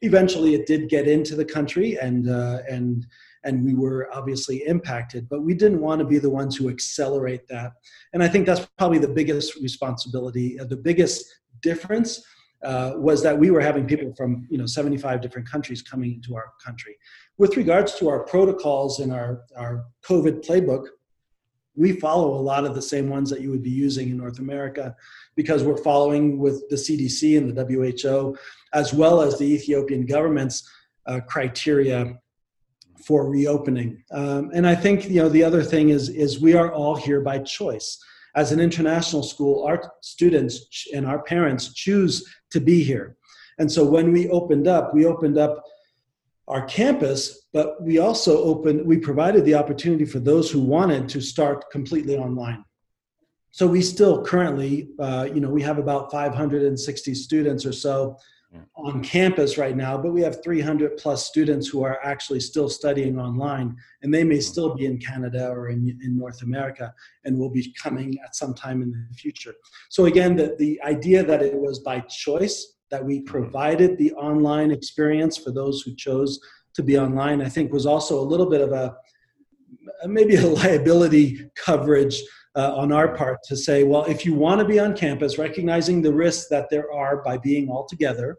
[0.01, 3.07] Eventually, it did get into the country, and uh, and
[3.43, 7.47] and we were obviously impacted, but we didn't want to be the ones who accelerate
[7.47, 7.73] that.
[8.13, 11.25] And I think that's probably the biggest responsibility, uh, the biggest
[11.61, 12.23] difference
[12.63, 16.35] uh, was that we were having people from you know 75 different countries coming into
[16.35, 16.97] our country.
[17.37, 20.87] With regards to our protocols and our, our COVID playbook,
[21.75, 24.39] we follow a lot of the same ones that you would be using in North
[24.39, 24.95] America
[25.35, 28.35] because we're following with the CDC and the WHO,
[28.73, 30.67] as well as the Ethiopian government's
[31.05, 32.19] uh, criteria
[33.07, 34.03] for reopening.
[34.11, 37.21] Um, and I think you know the other thing is is we are all here
[37.21, 37.97] by choice.
[38.35, 42.13] As an international school, our students and our parents choose
[42.51, 43.15] to be here.
[43.59, 45.63] And so when we opened up, we opened up
[46.47, 51.19] our campus, but we also opened, we provided the opportunity for those who wanted to
[51.19, 52.63] start completely online.
[53.51, 58.17] So we still currently, uh, you know, we have about 560 students or so
[58.75, 63.19] on campus right now, but we have 300 plus students who are actually still studying
[63.19, 64.43] online, and they may mm.
[64.43, 66.93] still be in Canada or in, in North America
[67.25, 69.53] and will be coming at some time in the future.
[69.89, 73.25] So, again, the, the idea that it was by choice that we mm-hmm.
[73.25, 76.39] provided the online experience for those who chose
[76.75, 78.95] to be online, I think was also a little bit of a
[80.05, 82.21] maybe a liability coverage
[82.57, 86.01] uh, on our part to say, well, if you want to be on campus, recognizing
[86.01, 88.29] the risks that there are by being all together,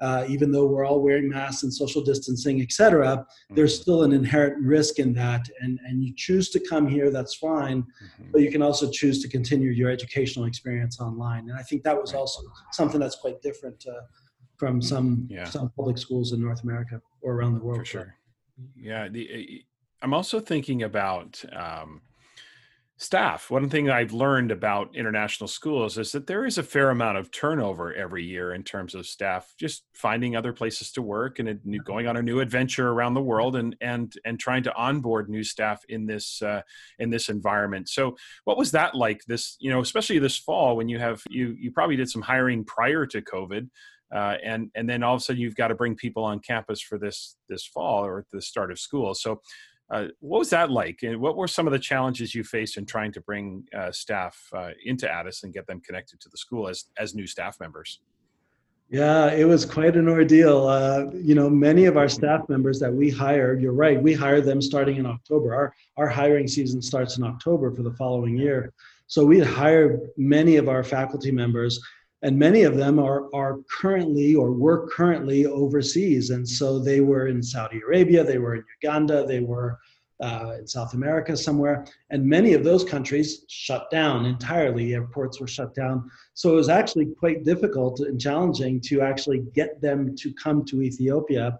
[0.00, 3.54] uh, even though we're all wearing masks and social distancing, et cetera, mm-hmm.
[3.54, 5.42] there's still an inherent risk in that.
[5.60, 8.30] And, and you choose to come here, that's fine, mm-hmm.
[8.32, 11.50] but you can also choose to continue your educational experience online.
[11.50, 12.40] And I think that was also
[12.72, 14.00] something that's quite different uh,
[14.56, 15.44] from some, yeah.
[15.44, 17.80] some public schools in North America or around the world.
[17.80, 18.14] For sure.
[18.74, 19.08] Yeah.
[19.08, 19.64] The,
[20.00, 22.00] I'm also thinking about, um,
[23.00, 23.50] staff.
[23.50, 27.30] One thing I've learned about international schools is that there is a fair amount of
[27.30, 31.76] turnover every year in terms of staff just finding other places to work and mm-hmm.
[31.78, 35.42] going on a new adventure around the world and and and trying to onboard new
[35.42, 36.60] staff in this uh,
[36.98, 37.88] in this environment.
[37.88, 39.22] So, what was that like?
[39.26, 42.64] This you know, especially this fall when you have you you probably did some hiring
[42.66, 43.70] prior to COVID.
[44.14, 46.82] Uh, and and then all of a sudden you've got to bring people on campus
[46.82, 49.14] for this this fall or at the start of school.
[49.14, 49.40] So
[49.90, 52.86] uh, what was that like, and what were some of the challenges you faced in
[52.86, 56.68] trying to bring uh, staff uh, into Addis and get them connected to the school
[56.68, 58.00] as as new staff members?
[58.90, 60.66] Yeah, it was quite an ordeal.
[60.66, 64.40] Uh, you know, many of our staff members that we hired, you're right, we hire
[64.40, 65.54] them starting in October.
[65.54, 68.72] Our, our hiring season starts in October for the following year.
[69.06, 71.80] So we hired many of our faculty members,
[72.22, 76.30] and many of them are, are currently or were currently overseas.
[76.30, 79.78] And so they were in Saudi Arabia, they were in Uganda, they were
[80.20, 84.92] uh, in South America somewhere, and many of those countries shut down entirely.
[84.92, 89.80] Airports were shut down, so it was actually quite difficult and challenging to actually get
[89.80, 91.58] them to come to Ethiopia.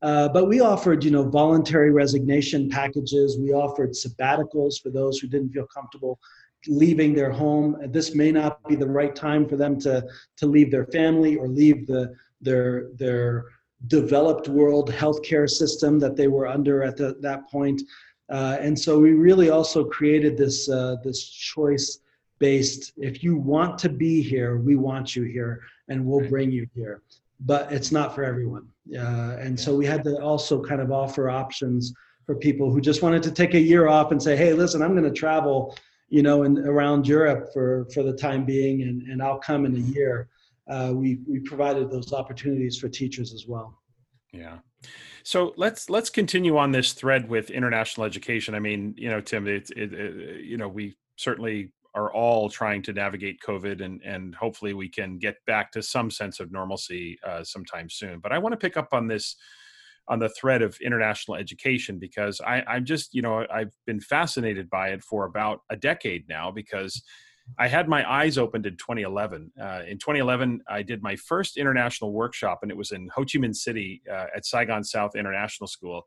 [0.00, 3.36] Uh, but we offered, you know, voluntary resignation packages.
[3.38, 6.18] We offered sabbaticals for those who didn't feel comfortable
[6.66, 7.76] leaving their home.
[7.86, 10.04] This may not be the right time for them to
[10.36, 13.46] to leave their family or leave the their their
[13.86, 17.80] developed world healthcare system that they were under at the, that point.
[18.28, 22.00] Uh, and so we really also created this uh, this choice
[22.38, 22.92] based.
[22.96, 27.02] If you want to be here, we want you here, and we'll bring you here.
[27.40, 28.68] But it's not for everyone.
[28.92, 31.94] Uh, and so we had to also kind of offer options
[32.26, 34.92] for people who just wanted to take a year off and say, "Hey, listen, I'm
[34.92, 35.74] going to travel,
[36.08, 39.76] you know, and around Europe for for the time being, and and I'll come in
[39.76, 40.28] a year."
[40.68, 43.80] uh, we we provided those opportunities for teachers as well.
[44.32, 44.58] Yeah.
[45.22, 48.54] So let's let's continue on this thread with international education.
[48.54, 52.82] I mean, you know, Tim, it's it, it, you know we certainly are all trying
[52.82, 57.18] to navigate COVID, and and hopefully we can get back to some sense of normalcy
[57.26, 58.20] uh, sometime soon.
[58.20, 59.36] But I want to pick up on this
[60.08, 64.70] on the thread of international education because I, I'm just you know I've been fascinated
[64.70, 67.02] by it for about a decade now because
[67.58, 69.52] I had my eyes opened in 2011.
[69.60, 73.38] Uh, in 2011, I did my first international workshop, and it was in Ho Chi
[73.38, 76.02] Minh City uh, at Saigon South International School.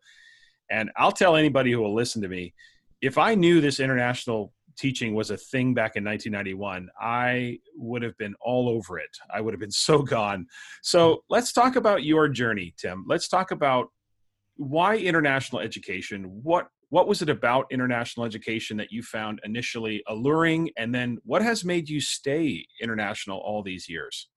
[0.70, 2.54] And I'll tell anybody who will listen to me
[3.02, 8.18] if I knew this international teaching was a thing back in 1991, I would have
[8.18, 9.10] been all over it.
[9.34, 10.48] I would have been so gone.
[10.82, 13.06] So let's talk about your journey, Tim.
[13.08, 13.88] Let's talk about
[14.56, 16.24] why international education.
[16.44, 21.42] What what was it about international education that you found initially alluring and then what
[21.42, 24.28] has made you stay international all these years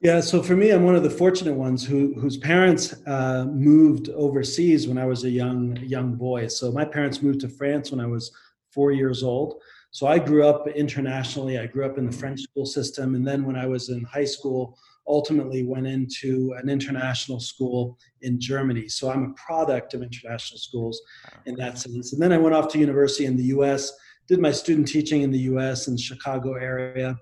[0.00, 4.10] yeah so for me i'm one of the fortunate ones who whose parents uh, moved
[4.10, 6.46] overseas when i was a young young boy.
[6.48, 8.30] So my parents moved to france when i was
[8.70, 9.60] four years old.
[9.90, 11.58] So i grew up internationally.
[11.58, 13.14] I grew up in the french school system.
[13.14, 14.78] And then when i was in high school
[15.08, 18.88] ultimately went into an international school in Germany.
[18.88, 21.00] So I'm a product of international schools
[21.46, 22.12] in that sense.
[22.12, 23.92] And then I went off to university in the US,
[24.26, 27.16] did my student teaching in the US in Chicago area,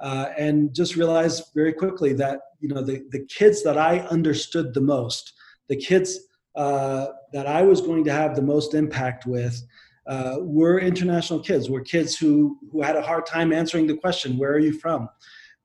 [0.00, 4.74] uh, and just realized very quickly that you know the, the kids that I understood
[4.74, 5.32] the most,
[5.68, 6.18] the kids
[6.56, 9.62] uh, that I was going to have the most impact with,
[10.06, 14.38] uh, were international kids, were kids who who had a hard time answering the question,
[14.38, 15.08] "Where are you from?"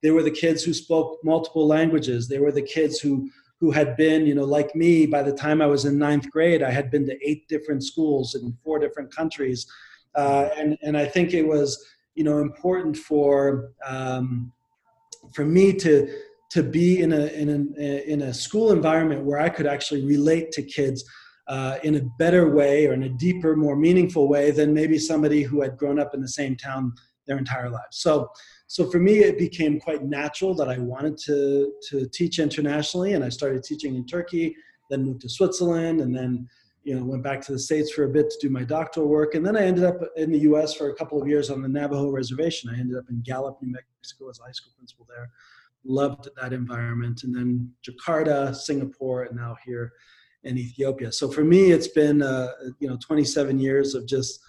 [0.02, 2.28] They were the kids who spoke multiple languages.
[2.28, 5.06] They were the kids who who had been, you know, like me.
[5.06, 8.34] By the time I was in ninth grade, I had been to eight different schools
[8.34, 9.66] in four different countries,
[10.14, 11.84] uh, and and I think it was,
[12.16, 14.52] you know, important for um,
[15.32, 16.12] for me to
[16.50, 20.50] to be in a in a in a school environment where I could actually relate
[20.52, 21.04] to kids
[21.48, 25.42] uh, in a better way or in a deeper, more meaningful way than maybe somebody
[25.42, 26.92] who had grown up in the same town
[27.26, 27.98] their entire lives.
[27.98, 28.28] So
[28.68, 33.24] so for me it became quite natural that i wanted to to teach internationally and
[33.24, 34.54] i started teaching in turkey
[34.90, 36.46] then moved to switzerland and then
[36.86, 39.34] you know went back to the states for a bit to do my doctoral work
[39.34, 41.68] and then i ended up in the us for a couple of years on the
[41.68, 45.28] navajo reservation i ended up in gallup new mexico as a high school principal there
[45.84, 49.92] loved that environment and then jakarta singapore and now here
[50.44, 54.40] in ethiopia so for me it's been uh, you know 27 years of just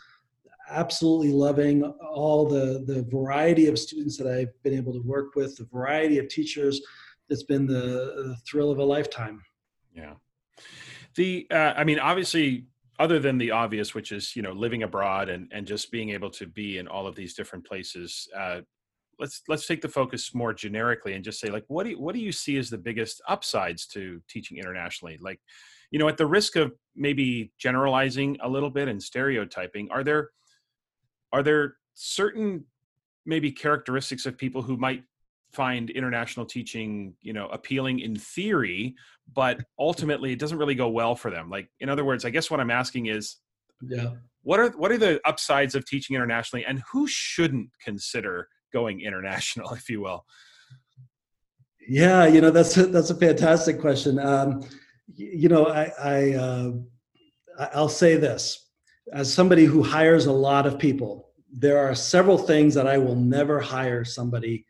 [0.69, 5.56] absolutely loving all the the variety of students that I've been able to work with,
[5.56, 6.82] the variety of teachers.
[7.30, 7.73] It's been the,
[8.28, 9.41] the thrill of a lifetime.
[9.95, 10.15] Yeah.
[11.17, 12.65] The uh, I mean, obviously,
[12.99, 16.30] other than the obvious, which is you know living abroad and and just being able
[16.32, 18.30] to be in all of these different places.
[18.36, 18.62] Uh,
[19.19, 22.13] let's let's take the focus more generically and just say like what do you, what
[22.13, 25.39] do you see as the biggest upsides to teaching internationally like
[25.91, 30.30] you know at the risk of maybe generalizing a little bit and stereotyping are there
[31.34, 32.63] are there certain
[33.25, 35.03] maybe characteristics of people who might
[35.58, 38.93] find international teaching you know appealing in theory
[39.34, 41.49] but ultimately it doesn't really go well for them.
[41.49, 43.38] Like in other words i guess what i'm asking is
[43.82, 44.12] yeah.
[44.43, 49.74] what are what are the upsides of teaching internationally and who shouldn't consider going international
[49.80, 50.22] if you will?
[51.88, 54.20] Yeah you know that's a, that's a fantastic question.
[54.20, 54.64] Um,
[55.16, 55.84] you know i
[56.16, 56.72] i uh,
[57.78, 58.43] i'll say this.
[59.14, 61.30] As somebody who hires a lot of people,
[61.66, 64.66] there are several things that I will never hire somebody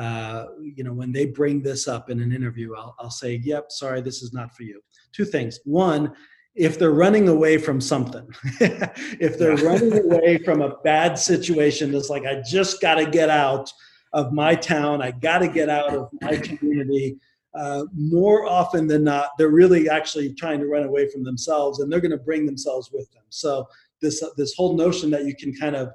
[0.00, 3.70] uh, you know, when they bring this up in an interview, I'll, I'll say, yep,
[3.70, 4.80] sorry, this is not for you.
[5.12, 5.60] Two things.
[5.64, 6.14] One,
[6.54, 8.26] if they're running away from something,
[8.60, 13.28] if they're running away from a bad situation, it's like, I just got to get
[13.28, 13.70] out
[14.14, 17.18] of my town, I got to get out of my community.
[17.54, 21.92] Uh, more often than not, they're really actually trying to run away from themselves and
[21.92, 23.24] they're going to bring themselves with them.
[23.28, 23.68] So,
[24.00, 25.90] this, this whole notion that you can kind of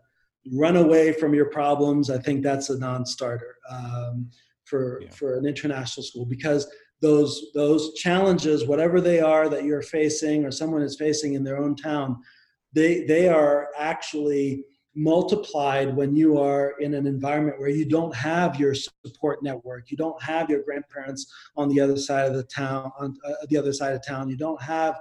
[0.54, 4.30] run away from your problems, I think that's a non starter um,
[4.66, 5.10] for, yeah.
[5.12, 6.68] for an international school because
[7.02, 11.58] those those challenges whatever they are that you're facing or someone is facing in their
[11.58, 12.18] own town
[12.74, 14.64] they they are actually
[14.96, 19.98] multiplied when you are in an environment where you don't have your support network you
[19.98, 23.74] don't have your grandparents on the other side of the town on uh, the other
[23.74, 25.00] side of town you don't have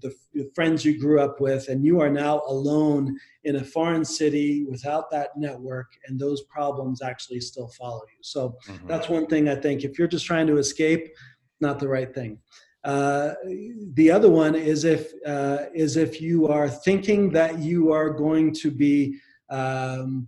[0.00, 4.04] the, the, friends you grew up with and you are now alone in a foreign
[4.04, 8.86] city without that network and those problems actually still follow you so mm-hmm.
[8.86, 11.08] that's one thing i think if you're just trying to escape
[11.60, 12.38] not the right thing.
[12.82, 13.34] Uh,
[13.94, 18.54] the other one is if uh, is if you are thinking that you are going
[18.54, 19.18] to be
[19.50, 20.26] um,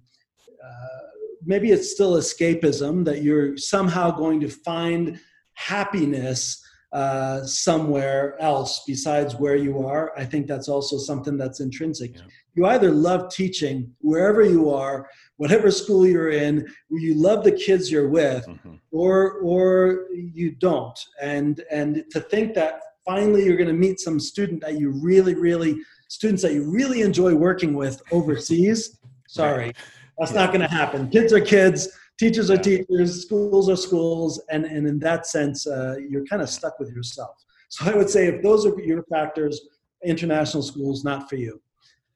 [0.62, 1.06] uh,
[1.44, 5.18] maybe it's still escapism that you're somehow going to find
[5.54, 6.61] happiness
[6.93, 10.12] uh, somewhere else besides where you are.
[10.16, 12.16] I think that's also something that's intrinsic.
[12.16, 12.22] Yeah.
[12.55, 17.90] You either love teaching wherever you are, whatever school you're in, you love the kids
[17.90, 18.74] you're with, mm-hmm.
[18.90, 20.99] or or you don't.
[21.20, 25.34] And and to think that finally you're going to meet some student that you really
[25.34, 28.99] really students that you really enjoy working with overseas.
[29.28, 29.72] Sorry,
[30.18, 30.40] that's yeah.
[30.40, 31.09] not going to happen.
[31.09, 31.88] Kids are kids
[32.22, 36.48] teachers are teachers, schools are schools, and, and in that sense, uh, you're kind of
[36.48, 37.44] stuck with yourself.
[37.68, 39.60] So I would say if those are your factors,
[40.04, 41.60] international schools not for you.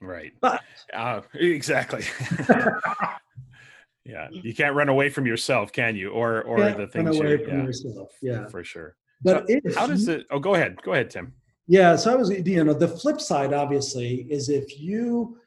[0.01, 0.33] Right.
[0.41, 0.61] But
[0.95, 2.05] uh, exactly.
[4.05, 6.11] yeah, you can't run away from yourself, can you?
[6.11, 8.09] Or or the things run away you, from yeah, yourself.
[8.23, 8.95] Yeah, for sure.
[9.23, 10.27] But so how does it?
[10.31, 10.77] Oh, go ahead.
[10.83, 11.33] Go ahead, Tim.
[11.67, 11.97] Yeah.
[11.97, 15.39] So I was, you know, the flip side obviously is if you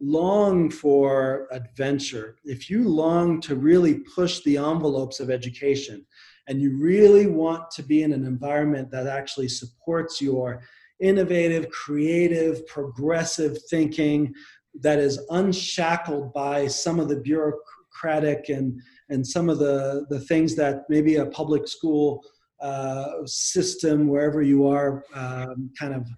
[0.00, 6.06] long for adventure, if you long to really push the envelopes of education,
[6.48, 10.62] and you really want to be in an environment that actually supports your
[11.00, 14.32] innovative, creative, progressive thinking
[14.80, 18.80] that is unshackled by some of the bureaucratic and,
[19.10, 22.24] and some of the, the things that maybe a public school
[22.60, 26.08] uh, system, wherever you are, um, kind of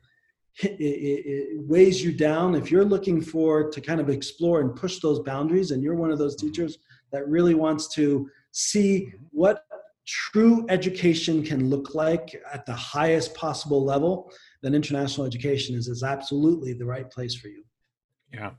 [0.63, 2.55] it, weighs you down.
[2.55, 6.11] If you're looking for to kind of explore and push those boundaries and you're one
[6.11, 6.79] of those teachers
[7.13, 9.65] that really wants to see what
[10.07, 14.33] true education can look like at the highest possible level
[14.63, 17.65] then international education is, is absolutely the right place for you.
[18.33, 18.51] Yeah.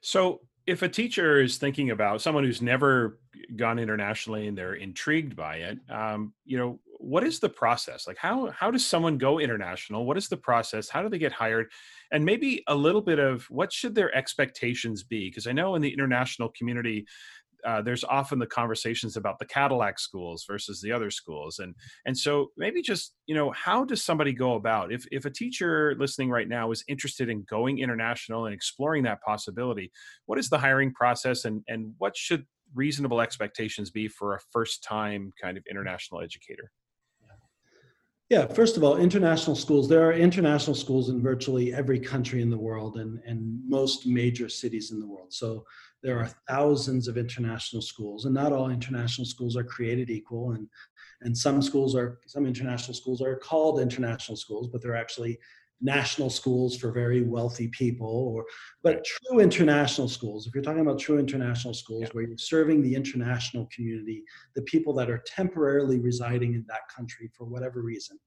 [0.00, 3.18] So if a teacher is thinking about someone who's never
[3.56, 8.06] gone internationally and they're intrigued by it um, you know what is the process?
[8.06, 10.06] Like how how does someone go international?
[10.06, 10.88] What is the process?
[10.88, 11.70] How do they get hired?
[12.12, 15.28] And maybe a little bit of what should their expectations be?
[15.28, 17.06] Because i know in the international community
[17.64, 21.58] uh, there's often the conversations about the cadillac schools versus the other schools.
[21.58, 21.74] And
[22.04, 25.94] and so maybe just you know how does somebody go about if if a teacher
[25.98, 29.90] listening right now is interested in going international and exploring that possibility
[30.26, 34.82] what is the hiring process and and what should reasonable expectations be for a first
[34.82, 36.70] time kind of international educator
[38.30, 39.88] yeah, first of all, international schools.
[39.88, 44.48] There are international schools in virtually every country in the world and, and most major
[44.48, 45.32] cities in the world.
[45.32, 45.64] So
[46.02, 50.52] there are thousands of international schools, and not all international schools are created equal.
[50.52, 50.68] And,
[51.20, 55.38] and some schools are, some international schools are called international schools, but they're actually
[55.80, 58.44] national schools for very wealthy people or
[58.82, 60.46] but true international schools.
[60.46, 62.08] If you're talking about true international schools yeah.
[62.12, 64.22] where you're serving the international community
[64.54, 68.18] the people that are temporarily residing in that country for whatever reason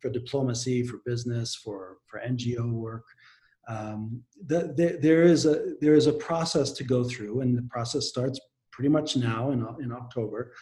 [0.00, 3.04] for diplomacy for business for for ngo work
[3.68, 7.62] um, the, the, there is a there is a process to go through and the
[7.62, 8.38] process starts
[8.70, 10.52] pretty much now in, in october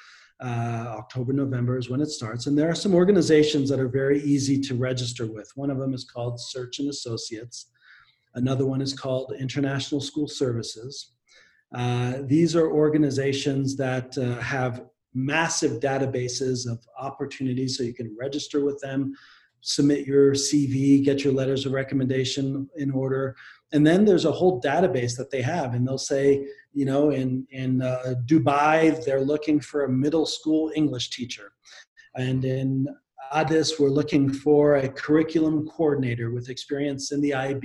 [0.42, 2.46] uh, October, November is when it starts.
[2.46, 5.50] And there are some organizations that are very easy to register with.
[5.54, 7.70] One of them is called Search and Associates.
[8.34, 11.12] Another one is called International School Services.
[11.74, 18.64] Uh, these are organizations that uh, have massive databases of opportunities so you can register
[18.64, 19.14] with them
[19.60, 23.36] submit your cv get your letters of recommendation in order
[23.74, 27.46] and then there's a whole database that they have and they'll say you know in
[27.50, 31.48] in uh, dubai they're looking for a middle school english teacher.
[32.16, 32.86] And in
[33.32, 37.64] addis we're looking for a curriculum coordinator with experience in the ib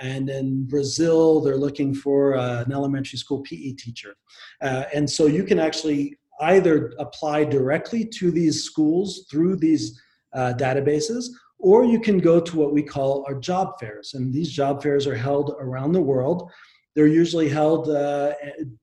[0.00, 4.14] and in brazil they're looking for uh, an elementary school pe teacher.
[4.62, 6.16] Uh, and so you can actually
[6.54, 10.00] either apply directly to these schools through these
[10.34, 11.26] uh, databases,
[11.62, 14.14] or you can go to what we call our job fairs.
[14.14, 16.50] And these job fairs are held around the world.
[16.94, 18.32] They're usually held uh,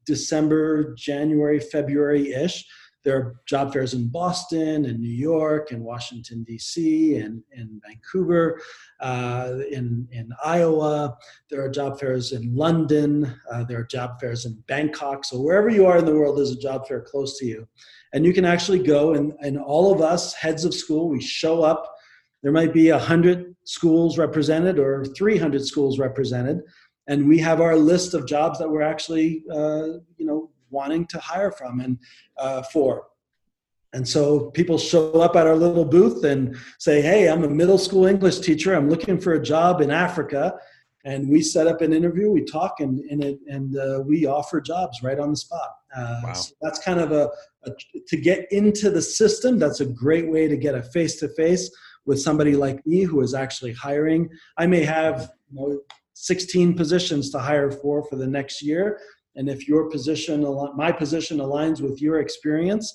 [0.05, 2.65] December, January, February ish.
[3.05, 8.61] There are job fairs in Boston and New York and Washington, D.C., and, in Vancouver,
[8.99, 11.17] uh, in, in Iowa.
[11.49, 13.33] There are job fairs in London.
[13.51, 15.23] Uh, there are job fairs in Bangkok.
[15.23, 17.67] So, wherever you are in the world, there's a job fair close to you.
[18.13, 21.61] And you can actually go, and, and all of us, heads of school, we show
[21.63, 21.95] up.
[22.41, 26.61] There might be 100 schools represented or 300 schools represented
[27.09, 29.87] and we have our list of jobs that we're actually uh,
[30.17, 31.97] you know wanting to hire from and
[32.37, 33.07] uh, for.
[33.91, 37.79] And so people show up at our little booth and say, Hey, I'm a middle
[37.79, 38.75] school English teacher.
[38.75, 40.59] I'm looking for a job in Africa.
[41.05, 44.61] And we set up an interview, we talk, and, and, it, and uh, we offer
[44.61, 45.69] jobs right on the spot.
[45.95, 46.33] Uh, wow.
[46.33, 47.29] so that's kind of a,
[47.63, 47.71] a,
[48.09, 49.57] to get into the system.
[49.57, 51.71] That's a great way to get a face to face
[52.05, 54.29] with somebody like me who is actually hiring.
[54.57, 55.79] I may have you know,
[56.13, 58.99] 16 positions to hire for for the next year
[59.39, 60.41] and if your position,
[60.75, 62.93] my position aligns with your experience,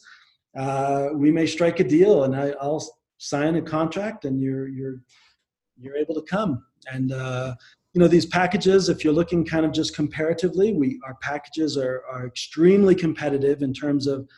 [0.56, 2.84] uh, we may strike a deal, and I, will
[3.18, 5.00] sign a contract, and you're you're
[5.76, 6.62] you're able to come.
[6.92, 7.54] And uh,
[7.94, 12.02] you know these packages, if you're looking kind of just comparatively, we our packages are
[12.12, 14.28] are extremely competitive in terms of.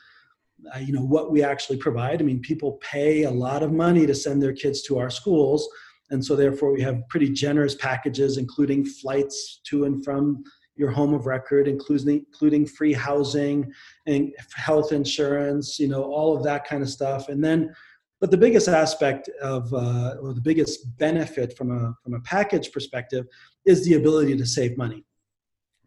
[0.74, 2.20] Uh, you know what we actually provide.
[2.20, 5.68] I mean, people pay a lot of money to send their kids to our schools,
[6.10, 10.42] and so therefore we have pretty generous packages, including flights to and from
[10.76, 13.70] your home of record, including including free housing
[14.06, 17.28] and health insurance, you know, all of that kind of stuff.
[17.28, 17.74] And then,
[18.20, 22.72] but the biggest aspect of, uh, or the biggest benefit from a from a package
[22.72, 23.26] perspective,
[23.64, 25.04] is the ability to save money.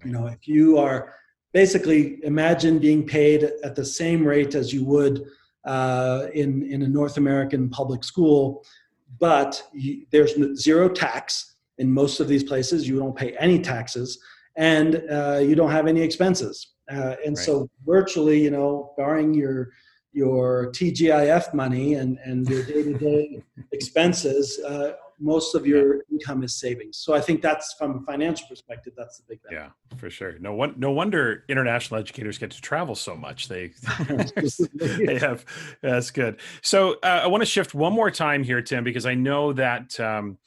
[0.05, 1.13] You know, if you are
[1.53, 5.25] basically imagine being paid at the same rate as you would
[5.65, 8.63] uh, in in a North American public school,
[9.19, 12.87] but you, there's zero tax in most of these places.
[12.87, 14.19] You don't pay any taxes
[14.55, 16.73] and uh, you don't have any expenses.
[16.91, 17.45] Uh, and right.
[17.45, 19.69] so virtually, you know, barring your
[20.11, 26.01] your TGIF money and, and your day-to-day expenses, uh, most of your yeah.
[26.11, 26.97] income is savings.
[26.97, 29.71] So I think that's from a financial perspective, that's the big benefit.
[29.91, 30.37] Yeah, for sure.
[30.39, 33.47] No one, no wonder international educators get to travel so much.
[33.47, 33.71] They,
[34.75, 35.45] they have,
[35.81, 36.39] that's good.
[36.61, 39.99] So uh, I want to shift one more time here, Tim, because I know that,
[39.99, 40.37] um,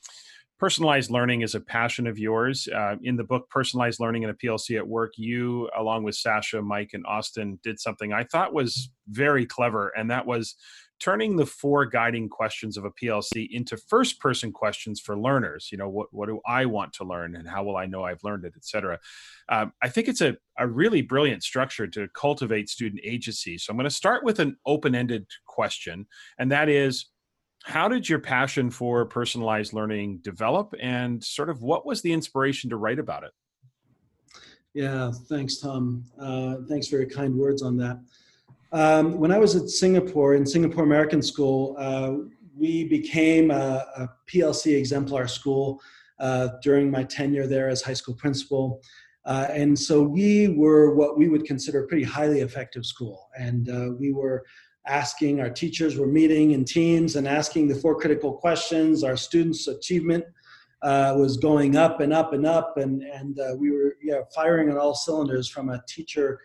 [0.62, 2.68] personalized learning is a passion of yours.
[2.73, 6.62] Uh, in the book Personalized Learning in a PLC at Work, you, along with Sasha,
[6.62, 10.55] Mike, and Austin, did something I thought was very clever, and that was
[11.03, 15.69] turning the four guiding questions of a PLC into first person questions for learners.
[15.73, 18.23] You know, what, what do I want to learn and how will I know I've
[18.23, 19.01] learned it, et cetera.
[19.49, 23.59] Um, I think it's a, a really brilliant structure to cultivate student agency.
[23.59, 26.07] So I'm going to start with an open ended question,
[26.39, 27.07] and that is
[27.65, 32.69] how did your passion for personalized learning develop and sort of what was the inspiration
[32.71, 33.31] to write about it
[34.75, 38.01] yeah thanks tom uh, thanks for your kind words on that
[38.73, 42.14] um, when i was at singapore in singapore american school uh,
[42.57, 45.81] we became a, a, plc exemplar school
[46.23, 48.81] uh, during my tenure there as high school principal.
[49.25, 53.29] Uh, and so we were what we would consider a pretty highly effective school.
[53.37, 54.45] And uh, we were
[54.87, 59.05] asking, our teachers were meeting in teams and asking the four critical questions.
[59.05, 60.25] Our students' achievement
[60.83, 64.70] uh, was going up and up and up, and, and uh, we were yeah, firing
[64.70, 66.41] on all cylinders from a teacher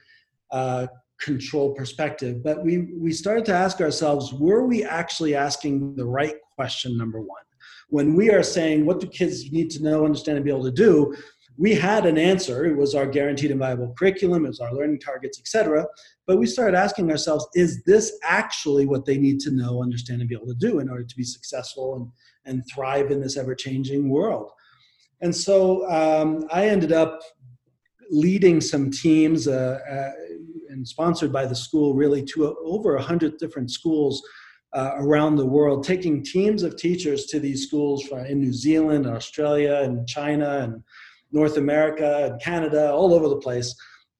[0.51, 0.87] uh,
[1.21, 2.43] control perspective.
[2.43, 7.19] But we, we started to ask ourselves were we actually asking the right question, number
[7.19, 7.41] one?
[7.89, 10.71] When we are saying, what do kids need to know, understand, and be able to
[10.71, 11.15] do?
[11.57, 12.65] we had an answer.
[12.65, 15.85] It was our guaranteed and viable curriculum, it was our learning targets, etc.
[16.27, 20.29] But we started asking ourselves, is this actually what they need to know, understand, and
[20.29, 22.11] be able to do in order to be successful and,
[22.45, 24.51] and thrive in this ever-changing world?
[25.21, 27.21] And so um, I ended up
[28.11, 30.11] leading some teams uh, uh,
[30.77, 34.21] and sponsored by the school really to over 100 different schools
[34.73, 39.15] uh, around the world, taking teams of teachers to these schools in New Zealand, and
[39.15, 40.83] Australia, and China, and
[41.31, 43.75] North America and Canada, all over the place,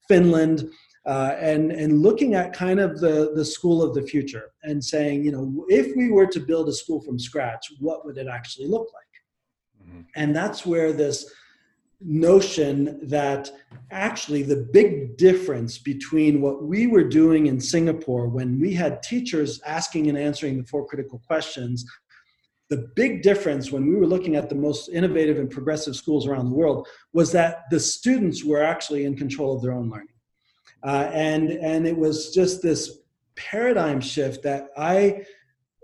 [0.08, 0.70] Finland,
[1.06, 5.24] uh, and and looking at kind of the the school of the future and saying,
[5.24, 8.68] you know, if we were to build a school from scratch, what would it actually
[8.68, 9.88] look like?
[9.88, 10.02] Mm-hmm.
[10.16, 11.32] And that's where this
[12.00, 13.50] notion that
[13.92, 19.60] actually the big difference between what we were doing in Singapore when we had teachers
[19.66, 21.86] asking and answering the four critical questions
[22.70, 26.46] the big difference when we were looking at the most innovative and progressive schools around
[26.46, 30.08] the world was that the students were actually in control of their own learning.
[30.84, 33.00] Uh, and, and it was just this
[33.36, 35.24] paradigm shift that I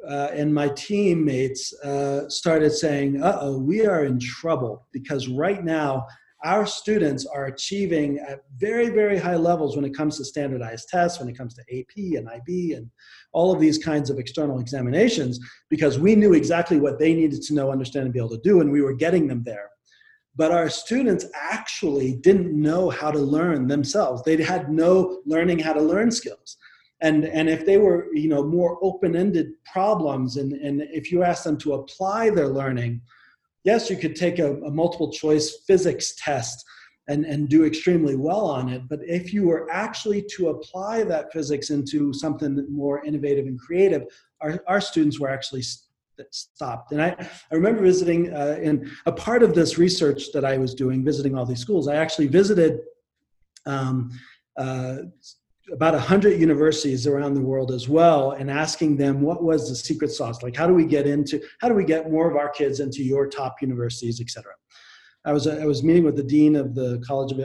[0.10, 5.64] uh, and my teammates uh, started saying, uh oh, we are in trouble because right
[5.64, 6.06] now
[6.44, 11.20] our students are achieving at very, very high levels when it comes to standardized tests,
[11.20, 12.90] when it comes to AP and IB and
[13.32, 15.40] all of these kinds of external examinations,
[15.70, 18.60] because we knew exactly what they needed to know, understand, and be able to do,
[18.60, 19.70] and we were getting them there.
[20.36, 24.22] But our students actually didn't know how to learn themselves.
[24.24, 26.58] They had no learning how to learn skills
[27.04, 31.44] and and if they were you know more open-ended problems and and if you ask
[31.44, 33.00] them to apply their learning
[33.64, 36.66] yes you could take a, a, multiple choice physics test
[37.08, 38.88] and and do extremely well on it.
[38.88, 44.04] But if you were actually to apply that physics into something more innovative and creative
[44.42, 45.64] our, our students were actually
[46.32, 46.92] stopped.
[46.92, 47.10] And i,
[47.52, 51.36] I remember visiting uh, in a part of this research that i was doing visiting
[51.36, 52.82] all these schools i actually visited
[53.66, 54.12] um,
[54.58, 54.98] uh,
[55.72, 60.12] about 100 universities around the world as well and asking them what was the secret
[60.12, 60.44] sauce?
[60.44, 63.04] Like how do we get into how do we get more of our kids into
[63.04, 64.54] your top universities et cetera?
[65.26, 67.38] I was i was meeting with the dean of the college of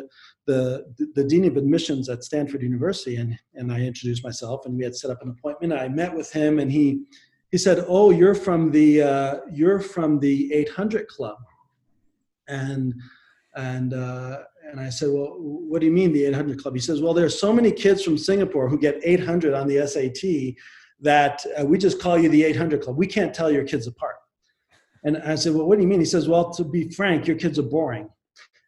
[0.46, 4.82] the the dean of admissions at stanford university and and i introduced myself and we
[4.82, 5.72] had set up an appointment.
[5.72, 7.02] I met with him and he
[7.52, 11.38] he said oh you're from the uh, you're from the 800 club.
[12.48, 12.94] And
[13.54, 14.38] and uh,
[14.70, 16.74] and I said, well, what do you mean the 800 club?
[16.74, 20.56] He says, well, there's so many kids from Singapore who get 800 on the SAT
[21.00, 22.96] that uh, we just call you the 800 club.
[22.96, 24.16] We can't tell your kids apart.
[25.04, 26.00] And I said, well, what do you mean?
[26.00, 28.08] He says, well, to be frank, your kids are boring.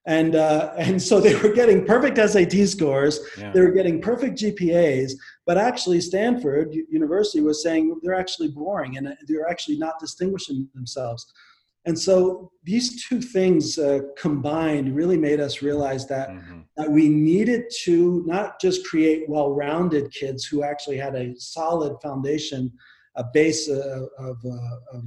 [0.07, 3.21] And, uh, and so they were getting perfect SAT scores.
[3.37, 3.53] Yeah.
[3.53, 5.13] They were getting perfect GPAs,
[5.45, 11.31] but actually Stanford University was saying they're actually boring and they're actually not distinguishing themselves.
[11.87, 16.61] And so these two things uh, combined really made us realize that, mm-hmm.
[16.77, 21.97] that we needed to not just create well rounded kids who actually had a solid
[22.03, 22.71] foundation,
[23.17, 25.05] a base of, of, uh, of,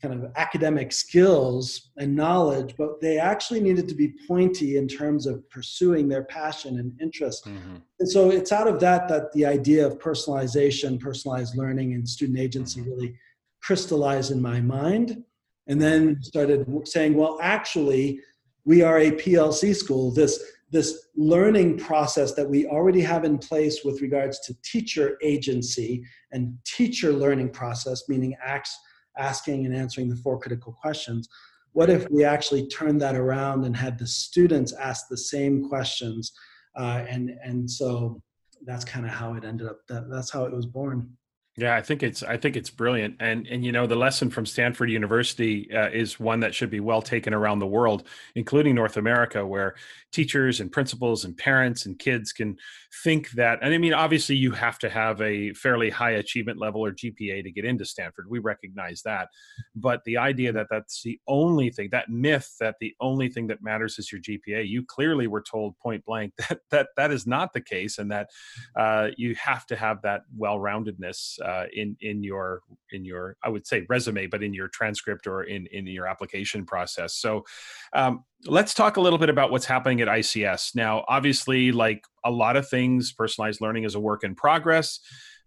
[0.00, 5.26] kind of academic skills and knowledge, but they actually needed to be pointy in terms
[5.26, 7.46] of pursuing their passion and interest.
[7.46, 7.76] Mm-hmm.
[8.00, 12.40] And so it's out of that that the idea of personalization, personalized learning, and student
[12.40, 12.90] agency mm-hmm.
[12.90, 13.14] really
[13.62, 15.22] crystallized in my mind
[15.66, 18.20] and then started saying, well, actually,
[18.64, 20.12] we are a PLC school.
[20.12, 26.02] This this learning process that we already have in place with regards to teacher agency
[26.32, 28.74] and teacher learning process, meaning acts,
[29.18, 31.28] asking and answering the four critical questions.
[31.72, 36.32] What if we actually turned that around and had the students ask the same questions?
[36.74, 38.22] Uh, and and so
[38.64, 39.80] that's kind of how it ended up.
[39.88, 41.10] That, that's how it was born.
[41.58, 44.46] Yeah, I think it's I think it's brilliant, and and you know the lesson from
[44.46, 48.96] Stanford University uh, is one that should be well taken around the world, including North
[48.96, 49.74] America, where
[50.12, 52.56] teachers and principals and parents and kids can
[53.02, 53.58] think that.
[53.60, 57.42] And I mean, obviously, you have to have a fairly high achievement level or GPA
[57.42, 58.30] to get into Stanford.
[58.30, 59.28] We recognize that,
[59.76, 63.62] but the idea that that's the only thing, that myth that the only thing that
[63.62, 67.52] matters is your GPA, you clearly were told point blank that that that is not
[67.52, 68.30] the case, and that
[68.74, 72.62] uh, you have to have that well-roundedness uh, in in your
[72.92, 76.64] in your I would say resume, but in your transcript or in in your application
[76.64, 77.14] process.
[77.14, 77.44] So
[77.92, 81.04] um, let's talk a little bit about what's happening at ICS now.
[81.08, 85.00] Obviously, like a lot of things, personalized learning is a work in progress.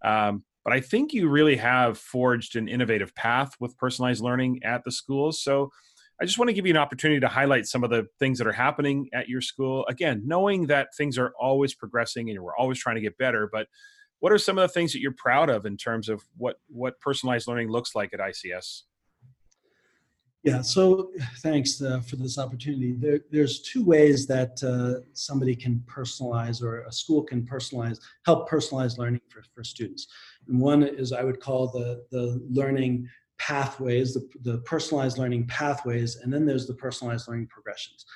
[0.04, 4.84] Um, but I think you really have forged an innovative path with personalized learning at
[4.84, 5.42] the schools.
[5.44, 5.70] So
[6.20, 8.48] I just want to give you an opportunity to highlight some of the things that
[8.48, 9.86] are happening at your school.
[9.88, 13.68] Again, knowing that things are always progressing and we're always trying to get better, but
[14.26, 17.00] what are some of the things that you're proud of in terms of what what
[17.00, 18.82] personalized learning looks like at ICS?
[20.42, 21.12] Yeah, so
[21.44, 22.94] thanks uh, for this opportunity.
[22.94, 28.50] There, there's two ways that uh, somebody can personalize or a school can personalize, help
[28.50, 30.08] personalize learning for, for students.
[30.48, 33.08] And one is I would call the, the learning
[33.38, 38.08] pathways, the, the personalized learning pathways, and then there's the personalized learning progressions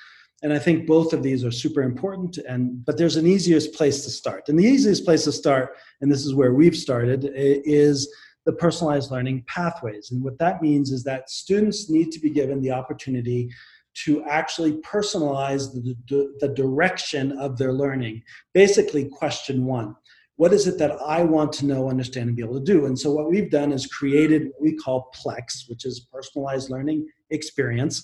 [0.42, 2.38] and I think both of these are super important.
[2.38, 6.10] And but there's an easiest place to start, and the easiest place to start, and
[6.10, 8.12] this is where we've started, is
[8.46, 10.10] the personalized learning pathways.
[10.10, 13.50] And what that means is that students need to be given the opportunity
[13.92, 18.22] to actually personalize the, the, direction of their learning.
[18.54, 19.96] Basically, question one
[20.36, 22.86] what is it that I want to know, understand, and be able to do?
[22.86, 27.06] And so, what we've done is created what we call PLEX, which is personalized learning
[27.28, 28.02] experience.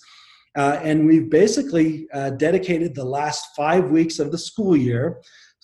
[0.56, 5.20] Uh, and we've basically uh, dedicated the last five weeks of the school year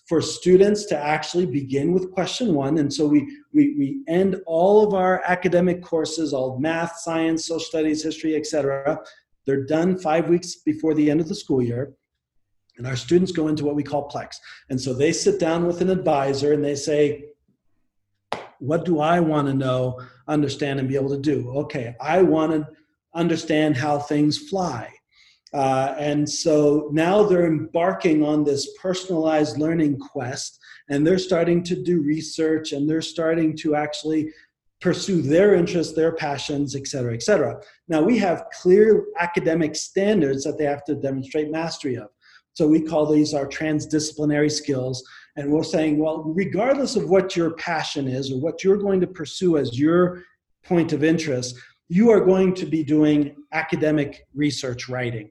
[0.06, 2.78] for students to actually begin with question one.
[2.78, 3.20] And so we,
[3.54, 9.00] we, we end all of our academic courses, all math, science, social studies, history, etc.
[9.46, 11.94] They're done five weeks before the end of the school year.
[12.76, 14.36] And our students go into what we call Plex.
[14.68, 17.26] And so they sit down with an advisor and they say,
[18.58, 21.50] What do I want to know, understand, and be able to do?
[21.56, 22.66] Okay, I want to
[23.14, 24.92] understand how things fly.
[25.52, 30.58] Uh, and so now they're embarking on this personalized learning quest
[30.88, 34.32] and they're starting to do research and they're starting to actually
[34.80, 37.60] pursue their interests, their passions, et cetera, et cetera.
[37.86, 42.08] Now we have clear academic standards that they have to demonstrate mastery of.
[42.54, 45.02] So we call these our transdisciplinary skills.
[45.36, 49.06] And we're saying, well, regardless of what your passion is or what you're going to
[49.06, 50.24] pursue as your
[50.64, 51.58] point of interest,
[51.92, 55.30] you are going to be doing academic research writing.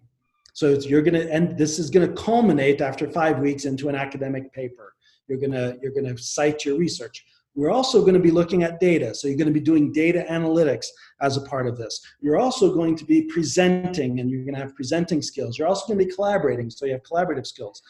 [0.53, 3.95] So you're going to, and this is going to culminate after five weeks into an
[3.95, 4.93] academic paper.
[5.28, 7.26] You're going to, you're going to cite your research.
[7.55, 9.16] We're also going to be looking at data.
[9.16, 10.86] So you're going to be doing data analytics
[11.20, 11.99] as a part of this.
[12.22, 15.57] You're also going to be presenting and you're going to have presenting skills.
[15.57, 16.70] You're also going to be collaborating.
[16.70, 17.82] So you have collaborative skills.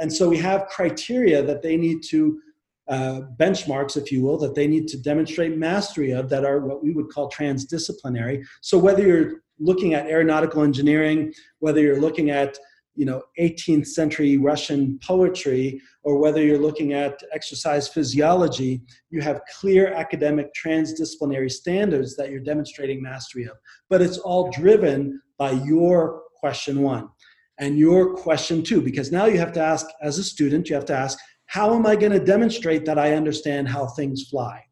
[0.00, 2.42] And so we have criteria that they need to
[2.88, 6.82] uh, benchmarks, if you will, that they need to demonstrate mastery of that are what
[6.82, 8.42] we would call transdisciplinary.
[8.62, 12.58] So whether you're looking at aeronautical engineering, whether you're looking at
[12.98, 19.40] you know 18th century russian poetry or whether you're looking at exercise physiology you have
[19.60, 23.56] clear academic transdisciplinary standards that you're demonstrating mastery of
[23.88, 27.08] but it's all driven by your question one
[27.58, 30.84] and your question two because now you have to ask as a student you have
[30.84, 31.18] to ask
[31.48, 34.62] how am i going to demonstrate that i understand how things fly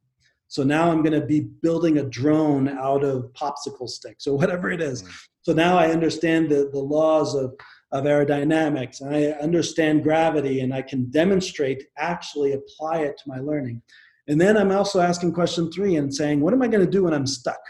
[0.48, 4.70] so now i'm going to be building a drone out of popsicle sticks or whatever
[4.70, 5.12] it is mm.
[5.42, 7.52] so now i understand the, the laws of
[7.92, 13.38] of aerodynamics and I understand gravity and I can demonstrate, actually apply it to my
[13.38, 13.82] learning.
[14.28, 17.04] And then I'm also asking question three and saying, what am I going to do
[17.04, 17.60] when I'm stuck?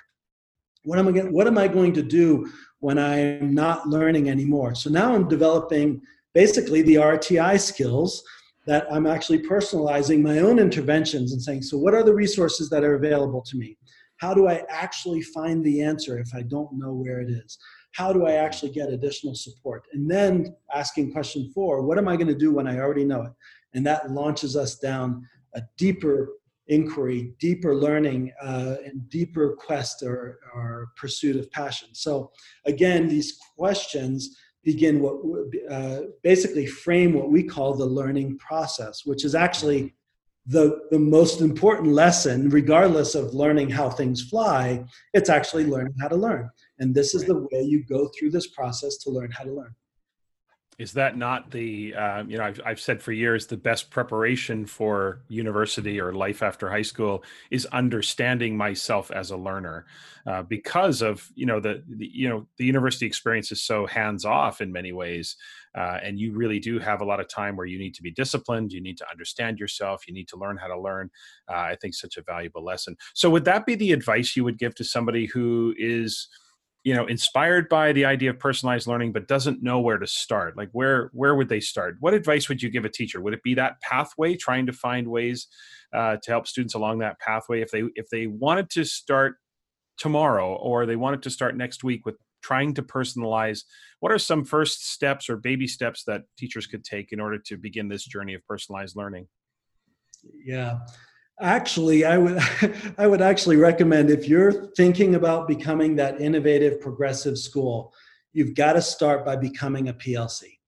[0.84, 4.74] What am I going, what am I going to do when I'm not learning anymore?
[4.74, 6.00] So now I'm developing
[6.32, 8.22] basically the RTI skills
[8.66, 12.84] that I'm actually personalizing my own interventions and saying, so what are the resources that
[12.84, 13.78] are available to me?
[14.18, 17.58] How do I actually find the answer if I don't know where it is?
[17.96, 19.84] how do I actually get additional support?
[19.92, 23.22] And then asking question four, what am I going to do when I already know
[23.22, 23.32] it?
[23.72, 26.28] And that launches us down a deeper
[26.68, 31.88] inquiry, deeper learning, uh, and deeper quest or, or pursuit of passion.
[31.92, 32.30] So
[32.66, 34.36] again, these questions
[34.66, 35.16] begin what
[35.70, 39.94] uh, basically frame what we call the learning process, which is actually
[40.46, 46.08] the, the most important lesson, regardless of learning how things fly, it's actually learning how
[46.08, 46.50] to learn.
[46.80, 49.74] And this is the way you go through this process to learn how to learn.
[50.78, 54.66] Is that not the, uh, you know, I've, I've said for years the best preparation
[54.66, 59.86] for university or life after high school is understanding myself as a learner,
[60.26, 64.26] uh, because of you know the, the, you know the university experience is so hands
[64.26, 65.36] off in many ways,
[65.78, 68.10] uh, and you really do have a lot of time where you need to be
[68.10, 71.10] disciplined, you need to understand yourself, you need to learn how to learn.
[71.48, 72.96] Uh, I think such a valuable lesson.
[73.14, 76.28] So would that be the advice you would give to somebody who is
[76.86, 80.56] you know inspired by the idea of personalized learning but doesn't know where to start.
[80.56, 81.96] Like where where would they start?
[81.98, 83.20] What advice would you give a teacher?
[83.20, 85.48] Would it be that pathway trying to find ways
[85.92, 89.34] uh, to help students along that pathway if they if they wanted to start
[89.98, 93.64] tomorrow or they wanted to start next week with trying to personalize
[93.98, 97.56] what are some first steps or baby steps that teachers could take in order to
[97.56, 99.26] begin this journey of personalized learning?
[100.44, 100.78] Yeah
[101.40, 102.38] Actually, I would
[102.98, 107.92] I would actually recommend if you're thinking about becoming that innovative progressive school,
[108.32, 110.58] you've got to start by becoming a PLC.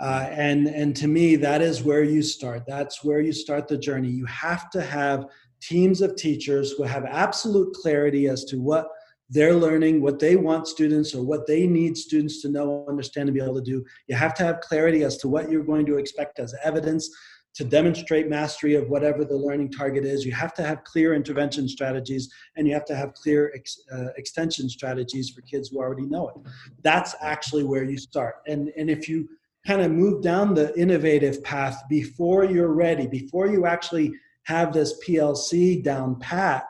[0.00, 2.64] Uh, and and to me, that is where you start.
[2.66, 4.08] That's where you start the journey.
[4.08, 5.26] You have to have
[5.60, 8.88] teams of teachers who have absolute clarity as to what
[9.30, 13.34] they're learning, what they want students or what they need students to know, understand, and
[13.36, 13.84] be able to do.
[14.06, 17.10] You have to have clarity as to what you're going to expect as evidence
[17.54, 21.68] to demonstrate mastery of whatever the learning target is, you have to have clear intervention
[21.68, 26.06] strategies and you have to have clear ex, uh, extension strategies for kids who already
[26.06, 26.36] know it.
[26.82, 28.36] That's actually where you start.
[28.46, 29.28] And, and if you
[29.66, 34.12] kind of move down the innovative path before you're ready, before you actually
[34.44, 36.64] have this PLC down pat,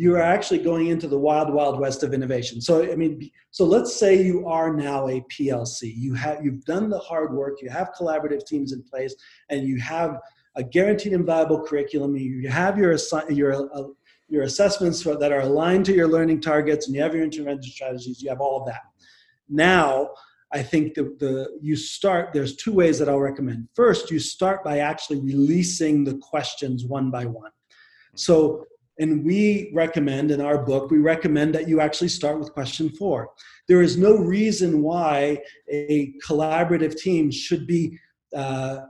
[0.00, 2.58] you are actually going into the wild wild west of innovation.
[2.60, 6.88] So i mean so let's say you are now a plc you have you've done
[6.88, 9.14] the hard work you have collaborative teams in place
[9.50, 10.12] and you have
[10.56, 12.16] a guaranteed and viable curriculum.
[12.16, 12.96] You have your
[13.28, 13.88] your uh,
[14.28, 18.22] your assessments that are aligned to your learning targets and you have your intervention strategies
[18.22, 18.82] you have all of that.
[19.48, 20.10] Now
[20.52, 21.34] i think the, the
[21.68, 23.68] you start there's two ways that i'll recommend.
[23.74, 27.52] First you start by actually releasing the questions one by one.
[28.16, 28.64] So
[29.00, 33.30] and we recommend in our book, we recommend that you actually start with question four.
[33.66, 37.98] There is no reason why a collaborative team should be
[38.36, 38.80] uh,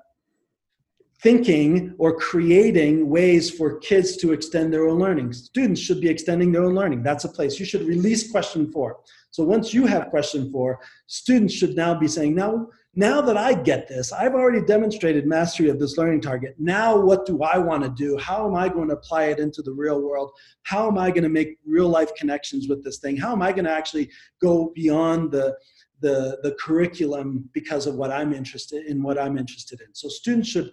[1.22, 5.32] thinking or creating ways for kids to extend their own learning.
[5.32, 7.02] Students should be extending their own learning.
[7.02, 7.60] That's a place.
[7.60, 9.00] You should release question four.
[9.30, 13.54] So once you have question four, students should now be saying, now, now that I
[13.54, 16.56] get this, I've already demonstrated mastery of this learning target.
[16.58, 18.16] Now what do I want to do?
[18.18, 20.32] How am I going to apply it into the real world?
[20.64, 23.16] How am I going to make real life connections with this thing?
[23.16, 24.10] How am I going to actually
[24.42, 25.56] go beyond the
[26.00, 29.94] the, the curriculum because of what I'm interested in, what I'm interested in.
[29.94, 30.70] So students should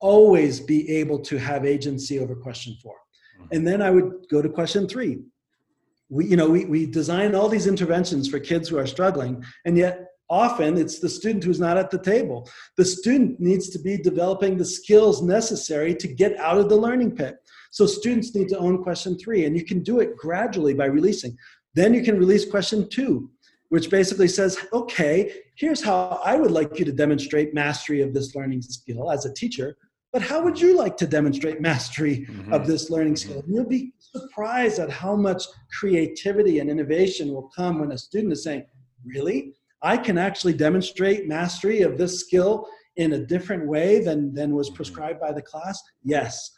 [0.00, 3.46] always be able to have agency over question 4 mm-hmm.
[3.52, 5.18] And then I would go to question three.
[6.08, 9.76] We, you know, we, we design all these interventions for kids who are struggling, and
[9.76, 12.48] yet often it's the student who's not at the table.
[12.76, 17.16] The student needs to be developing the skills necessary to get out of the learning
[17.16, 17.36] pit.
[17.72, 21.36] So students need to own question three, and you can do it gradually by releasing.
[21.74, 23.30] Then you can release question two
[23.70, 28.34] which basically says, okay, here's how I would like you to demonstrate mastery of this
[28.34, 29.76] learning skill as a teacher,
[30.12, 32.52] but how would you like to demonstrate mastery mm-hmm.
[32.52, 33.30] of this learning mm-hmm.
[33.30, 33.44] skill?
[33.46, 35.44] You'll be surprised at how much
[35.78, 38.66] creativity and innovation will come when a student is saying,
[39.06, 39.54] really?
[39.82, 42.66] I can actually demonstrate mastery of this skill
[42.96, 45.82] in a different way than, than was prescribed by the class?
[46.02, 46.52] Yes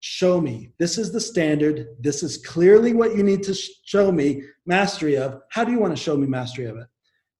[0.00, 0.70] show me.
[0.78, 1.88] This is the standard.
[2.00, 3.54] This is clearly what you need to
[3.84, 5.40] show me mastery of.
[5.50, 6.86] How do you want to show me mastery of it?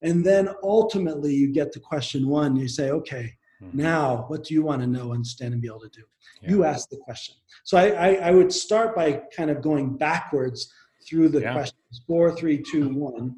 [0.01, 2.55] And then ultimately you get to question one.
[2.55, 3.77] You say okay mm-hmm.
[3.77, 6.03] now what do you want to know understand and be able to do?
[6.41, 6.49] Yeah.
[6.49, 7.35] you ask the question.
[7.63, 10.71] So I, I, I would start by kind of going backwards
[11.07, 11.53] through the yeah.
[11.53, 12.01] questions.
[12.07, 13.37] Four three two one.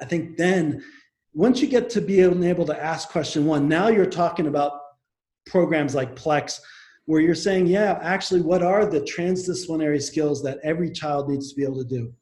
[0.00, 0.82] I think then
[1.34, 4.72] once you get to being able to ask question one now you're talking about
[5.46, 6.60] programs like plex
[7.06, 11.56] where you're saying, yeah, actually, what are the transdisciplinary skills that every child needs to
[11.56, 12.12] be able to do?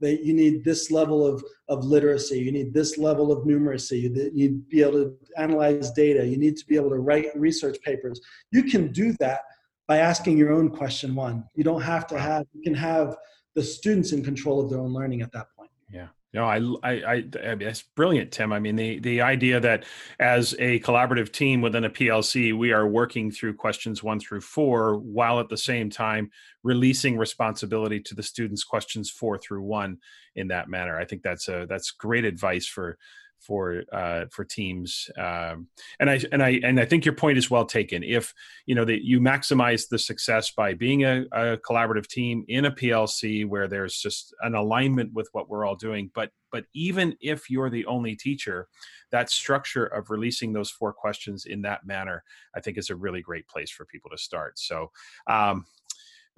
[0.00, 4.10] That you need this level of, of literacy, you need this level of numeracy, you
[4.10, 7.78] need to be able to analyze data, you need to be able to write research
[7.82, 8.20] papers.
[8.52, 9.40] You can do that
[9.88, 11.44] by asking your own question one.
[11.56, 13.16] You don't have to have, you can have
[13.56, 15.70] the students in control of their own learning at that point.
[15.92, 16.08] Yeah.
[16.34, 18.52] No, I, I, I, I that's brilliant, Tim.
[18.52, 19.84] I mean, the the idea that
[20.20, 24.96] as a collaborative team within a PLC, we are working through questions one through four,
[24.98, 26.30] while at the same time
[26.62, 29.96] releasing responsibility to the students' questions four through one
[30.34, 30.98] in that manner.
[30.98, 32.98] I think that's a that's great advice for
[33.40, 35.10] for uh, for teams.
[35.16, 35.68] Um,
[36.00, 38.02] and I and I and I think your point is well taken.
[38.02, 38.34] If
[38.66, 42.70] you know that you maximize the success by being a, a, collaborative team in a
[42.70, 46.10] PLC where there's just an alignment with what we're all doing.
[46.14, 48.68] But but even if you're the only teacher,
[49.10, 52.24] that structure of releasing those four questions in that manner,
[52.54, 54.58] I think is a really great place for people to start.
[54.58, 54.90] So.
[55.26, 55.64] Um,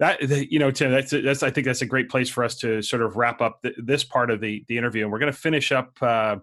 [0.01, 2.81] that you know tim that's that's i think that's a great place for us to
[2.81, 5.03] sort of wrap up th- this part of the the interview.
[5.03, 6.37] And we're going to finish up uh,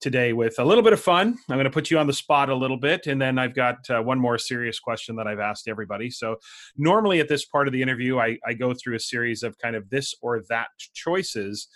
[0.00, 1.36] today with a little bit of fun.
[1.48, 3.88] I'm going to put you on the spot a little bit and then i've got
[3.90, 6.10] uh, one more serious question that i've asked everybody.
[6.10, 6.36] So
[6.76, 9.76] normally at this part of the interview I, I go through a series of kind
[9.76, 11.68] of this or that choices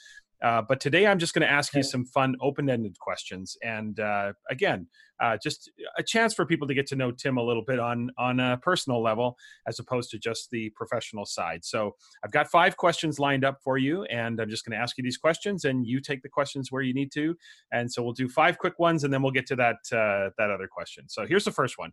[0.42, 4.32] uh, but today I'm just going to ask you some fun, open-ended questions, and uh,
[4.50, 4.86] again,
[5.20, 8.10] uh, just a chance for people to get to know Tim a little bit on
[8.18, 9.36] on a personal level,
[9.66, 11.64] as opposed to just the professional side.
[11.64, 14.96] So I've got five questions lined up for you, and I'm just going to ask
[14.96, 17.36] you these questions, and you take the questions where you need to.
[17.72, 20.50] And so we'll do five quick ones, and then we'll get to that uh, that
[20.50, 21.08] other question.
[21.08, 21.90] So here's the first one.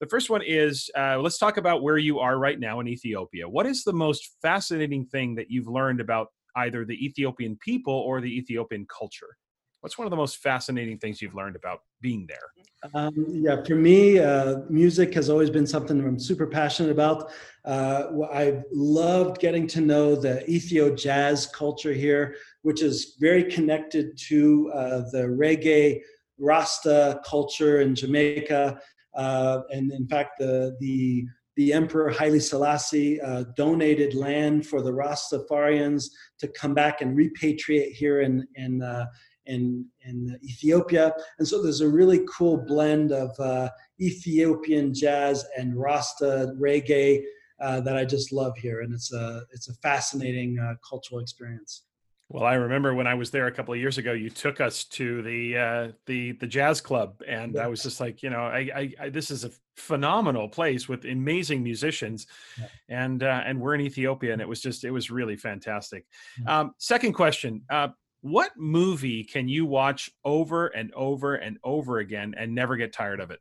[0.00, 3.48] The first one is uh, let's talk about where you are right now in Ethiopia.
[3.48, 8.20] What is the most fascinating thing that you've learned about either the Ethiopian people or
[8.20, 9.36] the Ethiopian culture?
[9.80, 12.90] What's one of the most fascinating things you've learned about being there?
[12.94, 17.32] Um, yeah, for me, uh, music has always been something I'm super passionate about.
[17.64, 24.16] Uh, I've loved getting to know the Ethio jazz culture here, which is very connected
[24.28, 26.00] to uh, the reggae
[26.38, 28.78] Rasta culture in Jamaica.
[29.16, 31.26] Uh, and in fact, the, the
[31.56, 36.06] the Emperor Haile Selassie uh, donated land for the Rastafarians
[36.38, 39.06] to come back and repatriate here in in, uh,
[39.46, 41.12] in in Ethiopia.
[41.38, 43.68] And so there's a really cool blend of uh,
[44.00, 47.22] Ethiopian jazz and Rasta reggae
[47.60, 51.84] uh, that I just love here, and it's a it's a fascinating uh, cultural experience.
[52.32, 54.84] Well, I remember when I was there a couple of years ago, you took us
[54.84, 58.70] to the uh, the the jazz club, and I was just like, you know, I,
[58.74, 62.26] I, I, this is a phenomenal place with amazing musicians,
[62.58, 62.68] yeah.
[62.88, 66.06] and uh, and we're in Ethiopia, and it was just it was really fantastic.
[66.40, 66.60] Yeah.
[66.60, 67.88] Um, second question: uh,
[68.22, 73.20] What movie can you watch over and over and over again and never get tired
[73.20, 73.40] of it?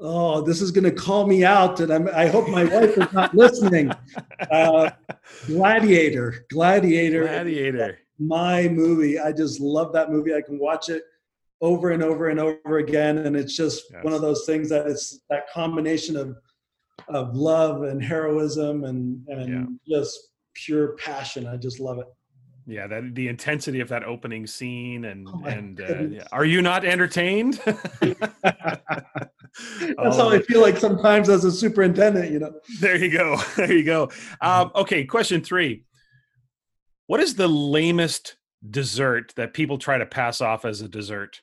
[0.00, 3.12] Oh, this is going to call me out, and I'm, i hope my wife is
[3.12, 3.92] not listening.
[4.50, 4.88] Uh,
[5.46, 9.18] Gladiator, Gladiator, Gladiator, my movie.
[9.18, 10.32] I just love that movie.
[10.32, 11.02] I can watch it
[11.60, 13.18] over and over and over again.
[13.18, 14.04] And it's just yes.
[14.04, 16.36] one of those things that it's that combination of
[17.08, 19.48] of love and heroism and and
[19.86, 19.98] yeah.
[19.98, 20.18] just
[20.54, 21.46] pure passion.
[21.46, 22.06] I just love it.
[22.68, 26.26] Yeah, that the intensity of that opening scene and oh and uh, yeah.
[26.32, 27.58] are you not entertained?
[27.64, 28.18] That's
[29.96, 30.12] oh.
[30.12, 32.52] how I feel like sometimes as a superintendent, you know.
[32.78, 33.40] There you go.
[33.56, 34.10] There you go.
[34.42, 35.84] Um, okay, question three.
[37.06, 38.36] What is the lamest
[38.68, 41.40] dessert that people try to pass off as a dessert?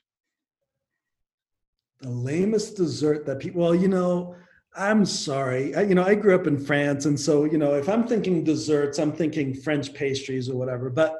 [2.02, 4.36] The lamest dessert that people, well, you know,
[4.76, 5.74] I'm sorry.
[5.74, 7.06] I, you know, I grew up in France.
[7.06, 10.90] And so, you know, if I'm thinking desserts, I'm thinking French pastries or whatever.
[10.90, 11.14] But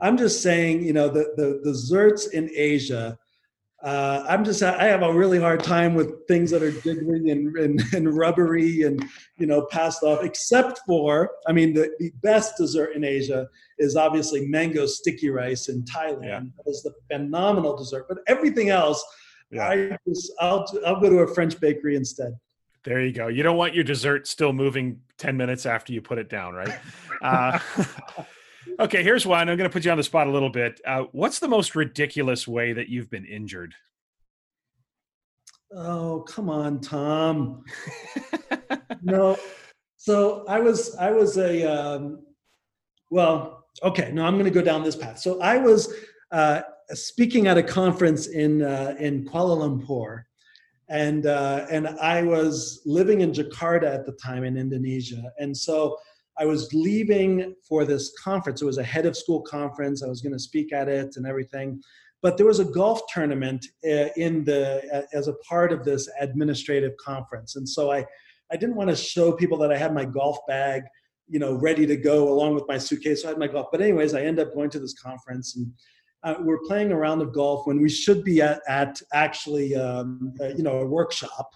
[0.00, 3.18] I'm just saying, you know, the, the, desserts in Asia,
[3.82, 7.54] uh, I'm just, I have a really hard time with things that are jiggly and,
[7.56, 9.04] and, and rubbery and,
[9.36, 13.46] you know, passed off, except for, I mean, the, the best dessert in Asia
[13.78, 16.24] is obviously mango sticky rice in Thailand.
[16.24, 16.40] Yeah.
[16.40, 18.06] That is the phenomenal dessert.
[18.08, 19.04] But everything else,
[19.50, 19.68] yeah.
[19.68, 22.32] I just, I'll, I'll go to a French bakery instead.
[22.84, 23.28] There you go.
[23.28, 26.78] You don't want your dessert still moving 10 minutes after you put it down, right?
[27.22, 27.58] Uh,
[28.80, 29.48] okay, here's one.
[29.48, 30.80] I'm going to put you on the spot a little bit.
[30.84, 33.74] Uh, what's the most ridiculous way that you've been injured?
[35.74, 37.62] Oh, come on, Tom.
[39.02, 39.38] no.
[39.96, 42.24] So I was, I was a, um,
[43.10, 45.20] well, okay, no, I'm going to go down this path.
[45.20, 45.94] So I was
[46.32, 50.24] uh, speaking at a conference in, uh, in Kuala Lumpur
[50.92, 55.96] and uh, and I was living in Jakarta at the time in Indonesia, and so
[56.38, 58.60] I was leaving for this conference.
[58.60, 60.02] It was a head of school conference.
[60.02, 61.80] I was going to speak at it and everything,
[62.20, 66.92] but there was a golf tournament uh, in the as a part of this administrative
[66.98, 68.04] conference, and so I
[68.52, 70.82] I didn't want to show people that I had my golf bag,
[71.26, 73.22] you know, ready to go along with my suitcase.
[73.22, 75.72] So I had my golf, but anyways, I end up going to this conference and
[76.24, 80.32] uh, we're playing a round of golf when we should be at, at actually um,
[80.40, 81.50] uh, you know a workshop.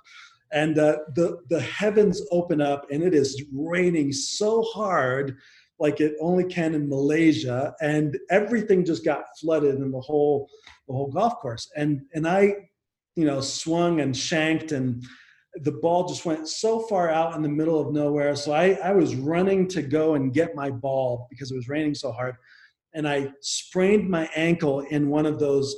[0.52, 5.36] And uh, the the heavens open up and it is raining so hard
[5.78, 7.74] like it only can in Malaysia.
[7.80, 10.48] And everything just got flooded in the whole
[10.88, 11.70] the whole golf course.
[11.76, 12.54] And and I
[13.14, 15.04] you know swung and shanked and
[15.62, 18.36] the ball just went so far out in the middle of nowhere.
[18.36, 21.94] So I, I was running to go and get my ball because it was raining
[21.94, 22.36] so hard
[22.96, 25.76] and I sprained my ankle in one of those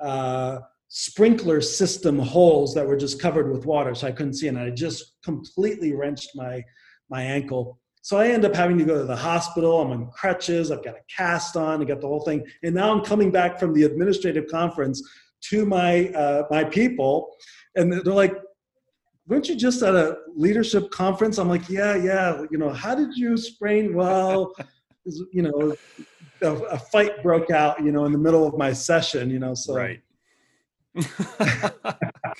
[0.00, 4.58] uh, sprinkler system holes that were just covered with water, so I couldn't see, and
[4.58, 6.62] I just completely wrenched my
[7.10, 7.78] my ankle.
[8.02, 9.80] So I end up having to go to the hospital.
[9.80, 10.70] I'm on crutches.
[10.70, 11.82] I've got a cast on.
[11.82, 15.02] I got the whole thing, and now I'm coming back from the administrative conference
[15.50, 17.30] to my uh, my people,
[17.74, 18.34] and they're like,
[19.26, 21.38] weren't you just at a leadership conference?
[21.38, 22.44] I'm like, yeah, yeah.
[22.50, 23.94] You know, how did you sprain?
[23.94, 24.54] Well,
[25.04, 25.76] you know,
[26.42, 29.54] a, a, fight broke out, you know, in the middle of my session, you know,
[29.54, 29.74] so.
[29.74, 30.02] Right.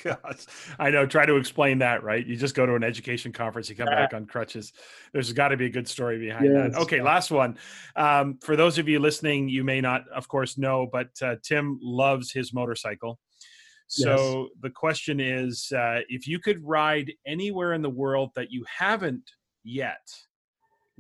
[0.02, 0.46] Gosh,
[0.78, 1.06] I know.
[1.06, 2.26] Try to explain that, right?
[2.26, 4.72] You just go to an education conference, you come back on crutches.
[5.12, 6.72] There's got to be a good story behind yes.
[6.72, 6.80] that.
[6.80, 7.56] Okay, last one.
[7.96, 11.78] Um, for those of you listening, you may not, of course, know, but uh, Tim
[11.80, 13.18] loves his motorcycle.
[13.86, 14.50] So yes.
[14.62, 19.28] the question is uh, if you could ride anywhere in the world that you haven't
[19.64, 20.08] yet,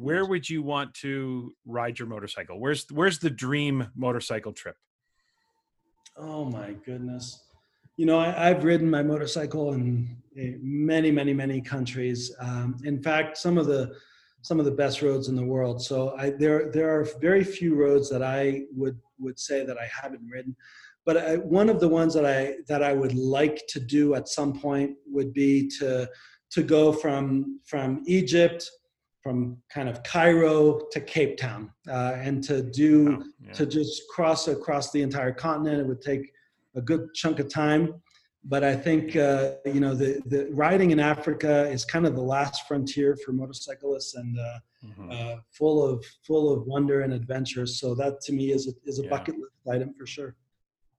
[0.00, 2.58] where would you want to ride your motorcycle?
[2.58, 4.76] Where's where's the dream motorcycle trip?
[6.16, 7.44] Oh my goodness.
[7.96, 12.34] You know, I, have ridden my motorcycle in many, many, many countries.
[12.40, 13.94] Um, in fact, some of the
[14.40, 15.82] some of the best roads in the world.
[15.82, 19.86] So I, there there are very few roads that I would would say that I
[19.86, 20.56] haven't ridden.
[21.04, 24.28] But I, one of the ones that I that I would like to do at
[24.28, 26.08] some point would be to
[26.52, 28.70] to go from from Egypt
[29.22, 33.22] from kind of Cairo to Cape Town, uh, and to do wow.
[33.46, 33.52] yeah.
[33.52, 35.80] to just cross across the entire continent.
[35.80, 36.32] It would take
[36.74, 37.94] a good chunk of time,
[38.44, 42.22] but I think uh, you know the the riding in Africa is kind of the
[42.22, 45.10] last frontier for motorcyclists, and uh, mm-hmm.
[45.10, 47.66] Uh, full of full of wonder and adventure.
[47.66, 49.10] So that to me is a, is a yeah.
[49.10, 50.34] bucket list item for sure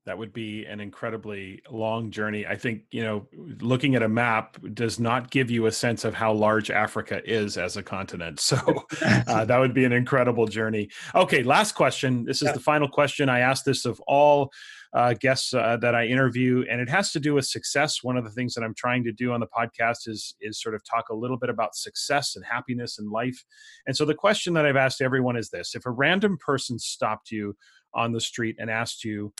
[0.05, 2.47] that would be an incredibly long journey.
[2.47, 3.27] I think, you know,
[3.59, 7.57] looking at a map does not give you a sense of how large Africa is
[7.57, 8.39] as a continent.
[8.51, 8.57] So
[9.01, 10.89] uh, that would be an incredible journey.
[11.15, 12.25] Okay, last question.
[12.25, 12.51] This is yeah.
[12.51, 13.29] the final question.
[13.29, 14.51] I ask this of all
[14.93, 18.03] uh, guests uh, that I interview, and it has to do with success.
[18.03, 20.75] One of the things that I'm trying to do on the podcast is is sort
[20.75, 23.41] of talk a little bit about success and happiness in life.
[23.87, 27.31] And so the question that I've asked everyone is this: If a random person stopped
[27.31, 27.55] you
[27.93, 29.33] on the street and asked you,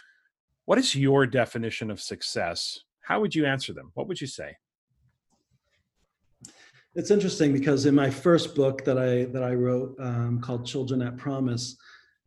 [0.66, 2.80] what is your definition of success?
[3.02, 3.92] How would you answer them?
[3.94, 4.56] What would you say?
[6.94, 11.02] It's interesting because in my first book that I that I wrote um, called Children
[11.02, 11.78] at Promise,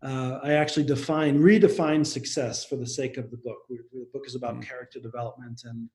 [0.02, 3.58] uh, I actually define, redefine success for the sake of the book.
[3.68, 4.68] The book is about mm-hmm.
[4.68, 5.88] character development and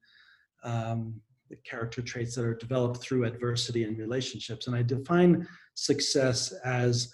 [0.64, 4.68] um, the character traits that are developed through adversity and relationships.
[4.68, 7.14] And I define success as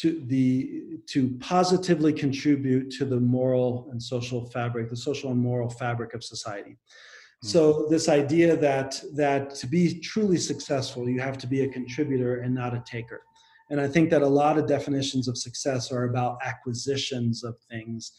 [0.00, 5.68] to the to positively contribute to the moral and social fabric, the social and moral
[5.68, 6.72] fabric of society.
[6.72, 7.48] Mm-hmm.
[7.48, 12.40] So this idea that that to be truly successful, you have to be a contributor
[12.42, 13.22] and not a taker.
[13.70, 18.12] And I think that a lot of definitions of success are about acquisitions of things,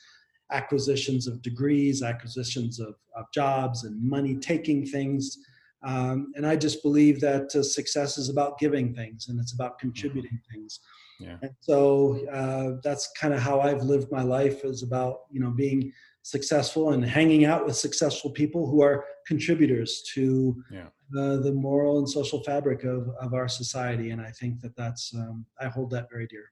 [0.51, 5.37] acquisitions of degrees, acquisitions of, of jobs, and money taking things.
[5.81, 9.79] Um, and I just believe that uh, success is about giving things and it's about
[9.79, 10.53] contributing mm-hmm.
[10.53, 10.81] things.
[11.19, 11.37] Yeah.
[11.41, 15.51] And so uh, that's kind of how I've lived my life is about, you know,
[15.51, 15.91] being
[16.21, 20.87] successful and hanging out with successful people who are contributors to yeah.
[21.17, 24.11] uh, the moral and social fabric of, of our society.
[24.11, 26.51] And I think that that's, um, I hold that very dear.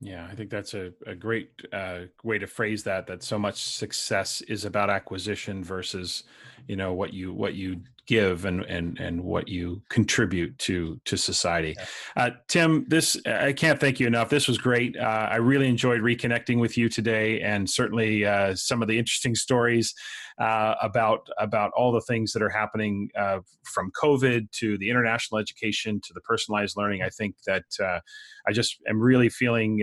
[0.00, 3.06] Yeah, I think that's a, a great uh, way to phrase that.
[3.06, 6.24] That so much success is about acquisition versus,
[6.68, 11.16] you know, what you what you give and and and what you contribute to to
[11.16, 11.74] society.
[12.16, 14.28] Uh, Tim, this I can't thank you enough.
[14.28, 14.96] This was great.
[14.96, 19.34] Uh, I really enjoyed reconnecting with you today, and certainly uh, some of the interesting
[19.34, 19.94] stories
[20.38, 25.38] uh, about about all the things that are happening uh, from COVID to the international
[25.38, 27.02] education to the personalized learning.
[27.02, 28.00] I think that uh,
[28.46, 29.82] I just am really feeling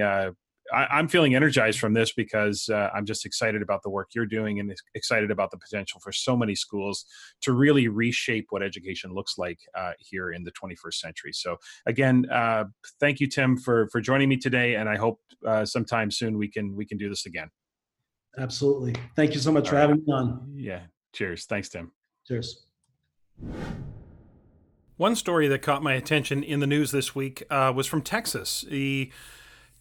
[0.73, 4.25] I, am feeling energized from this because uh, I'm just excited about the work you're
[4.25, 7.05] doing and excited about the potential for so many schools
[7.41, 11.33] to really reshape what education looks like uh, here in the 21st century.
[11.33, 12.65] So again, uh,
[12.99, 16.47] thank you, Tim, for for joining me today, and I hope uh, sometime soon we
[16.47, 17.49] can we can do this again.
[18.37, 18.95] Absolutely.
[19.15, 19.81] Thank you so much All for right.
[19.81, 20.53] having me on.
[20.55, 20.81] Yeah.
[21.13, 21.45] Cheers.
[21.45, 21.91] Thanks, Tim.
[22.25, 22.65] Cheers.
[24.97, 28.63] One story that caught my attention in the news this week uh, was from Texas.
[28.69, 29.11] The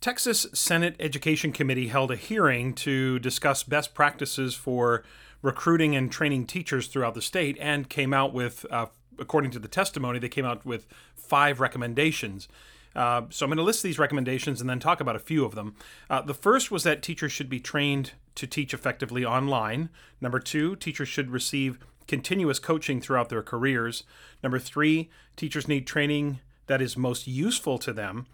[0.01, 5.05] Texas Senate Education Committee held a hearing to discuss best practices for
[5.43, 8.87] recruiting and training teachers throughout the state and came out with, uh,
[9.19, 12.49] according to the testimony, they came out with five recommendations.
[12.97, 15.55] Uh, so I'm going to list these recommendations and then talk about a few of
[15.55, 15.77] them.
[16.09, 19.91] Uh, the first was that teachers should be trained to teach effectively online.
[20.19, 21.79] Number two, teachers should receive
[22.09, 24.05] continuous coaching throughout their careers.
[24.43, 28.27] Number three, teachers need training that is most useful to them.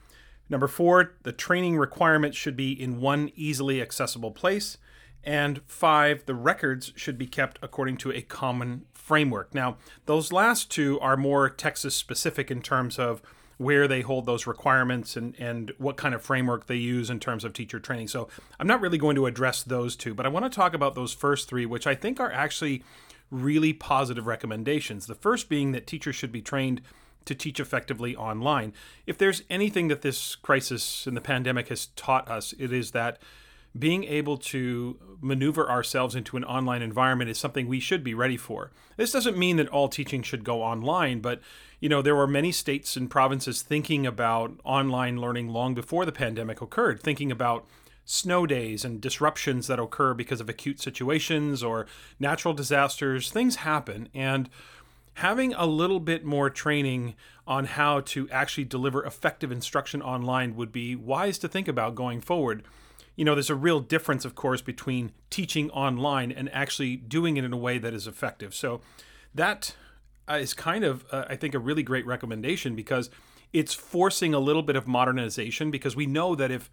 [0.49, 4.79] Number four, the training requirements should be in one easily accessible place.
[5.25, 9.55] And five, the records should be kept according to a common framework.
[9.55, 9.77] Now,
[10.07, 13.23] those last two are more Texas specific in terms of
[13.59, 17.43] where they hold those requirements and, and what kind of framework they use in terms
[17.43, 18.07] of teacher training.
[18.07, 18.29] So
[18.61, 21.13] I'm not really going to address those two, but I want to talk about those
[21.13, 22.85] first three, which I think are actually
[23.31, 25.07] really positive recommendations.
[25.07, 26.83] The first being that teachers should be trained
[27.27, 28.73] to teach effectively online.
[29.07, 33.19] If there's anything that this crisis and the pandemic has taught us, it is that
[33.79, 38.37] being able to maneuver ourselves into an online environment is something we should be ready
[38.37, 38.71] for.
[38.97, 41.41] This doesn't mean that all teaching should go online, but
[41.79, 46.13] you know, there were many states and provinces thinking about online learning long before the
[46.13, 47.67] pandemic occurred, thinking about
[48.07, 51.87] snow days and disruptions that occur because of acute situations or
[52.19, 53.31] natural disasters.
[53.31, 54.49] Things happen and
[55.17, 57.15] having a little bit more training
[57.47, 62.21] on how to actually deliver effective instruction online would be wise to think about going
[62.21, 62.63] forward.
[63.15, 67.45] You know, there's a real difference, of course, between teaching online and actually doing it
[67.45, 68.55] in a way that is effective.
[68.55, 68.83] So
[69.35, 69.75] that
[70.29, 73.09] uh, kind of, uh, I think, a really great recommendation because
[73.55, 76.69] it's forcing a little bit of modernization because we know that if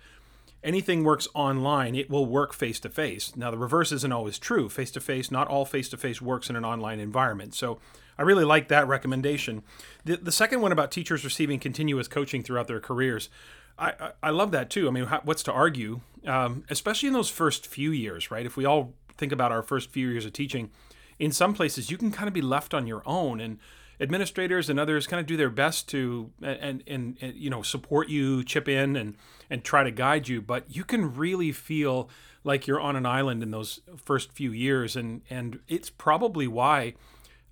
[0.65, 3.37] anything works online, it will work face to face.
[3.37, 4.67] Now, the reverse isn't always true.
[4.67, 7.55] Face to face, not all face to face works in an online environment.
[7.55, 7.79] So
[8.17, 9.63] I really like that recommendation.
[10.05, 13.29] The, the second one about teachers receiving continuous coaching throughout their careers,
[13.77, 14.87] I, I, I love that too.
[14.87, 18.45] I mean, how, what's to argue, um, especially in those first few years, right?
[18.45, 20.69] If we all think about our first few years of teaching,
[21.19, 23.59] in some places you can kind of be left on your own and
[23.99, 28.09] administrators and others kind of do their best to and, and, and you know support
[28.09, 29.15] you chip in and
[29.49, 32.09] and try to guide you but you can really feel
[32.43, 36.93] like you're on an island in those first few years and and it's probably why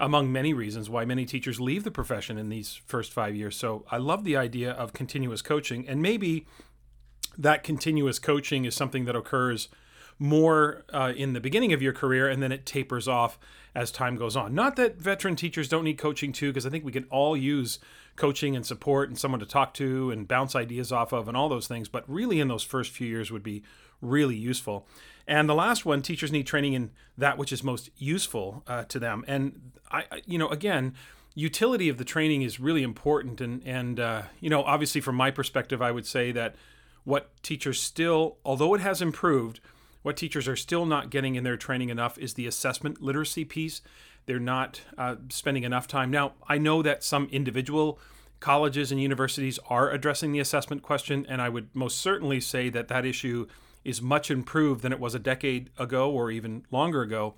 [0.01, 3.55] among many reasons why many teachers leave the profession in these first five years.
[3.55, 6.47] So I love the idea of continuous coaching, and maybe
[7.37, 9.69] that continuous coaching is something that occurs
[10.17, 13.39] more uh, in the beginning of your career and then it tapers off
[13.73, 14.53] as time goes on.
[14.53, 17.79] Not that veteran teachers don't need coaching too, because I think we can all use
[18.15, 21.49] coaching and support and someone to talk to and bounce ideas off of and all
[21.49, 23.63] those things, but really in those first few years would be
[24.01, 24.87] really useful.
[25.31, 28.99] And the last one, teachers need training in that which is most useful uh, to
[28.99, 29.23] them.
[29.29, 30.93] And I, you know, again,
[31.35, 33.39] utility of the training is really important.
[33.39, 36.55] And and uh, you know, obviously, from my perspective, I would say that
[37.05, 39.61] what teachers still, although it has improved,
[40.01, 43.81] what teachers are still not getting in their training enough is the assessment literacy piece.
[44.25, 46.11] They're not uh, spending enough time.
[46.11, 47.99] Now, I know that some individual
[48.41, 52.89] colleges and universities are addressing the assessment question, and I would most certainly say that
[52.89, 53.47] that issue
[53.83, 57.33] is much improved than it was a decade ago or even longer ago.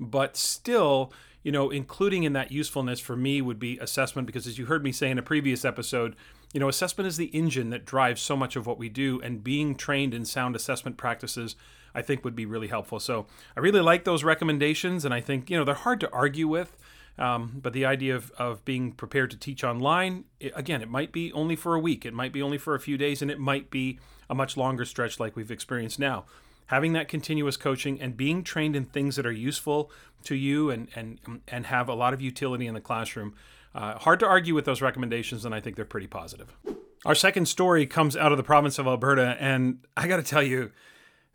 [0.00, 1.12] But still,
[1.42, 4.82] you know, including in that usefulness for me would be assessment because as you heard
[4.82, 6.16] me say in a previous episode,
[6.52, 9.42] you know, assessment is the engine that drives so much of what we do, and
[9.42, 11.56] being trained in sound assessment practices,
[11.94, 13.00] I think, would be really helpful.
[13.00, 13.26] So
[13.56, 16.76] I really like those recommendations, and I think, you know, they're hard to argue with.
[17.18, 21.12] Um, but the idea of, of being prepared to teach online, it, again, it might
[21.12, 23.38] be only for a week, it might be only for a few days, and it
[23.38, 26.24] might be a much longer stretch like we've experienced now.
[26.66, 29.90] Having that continuous coaching and being trained in things that are useful
[30.24, 33.34] to you and, and, and have a lot of utility in the classroom.
[33.74, 36.56] Uh, hard to argue with those recommendations, and I think they're pretty positive.
[37.04, 40.42] Our second story comes out of the province of Alberta, and I got to tell
[40.42, 40.72] you,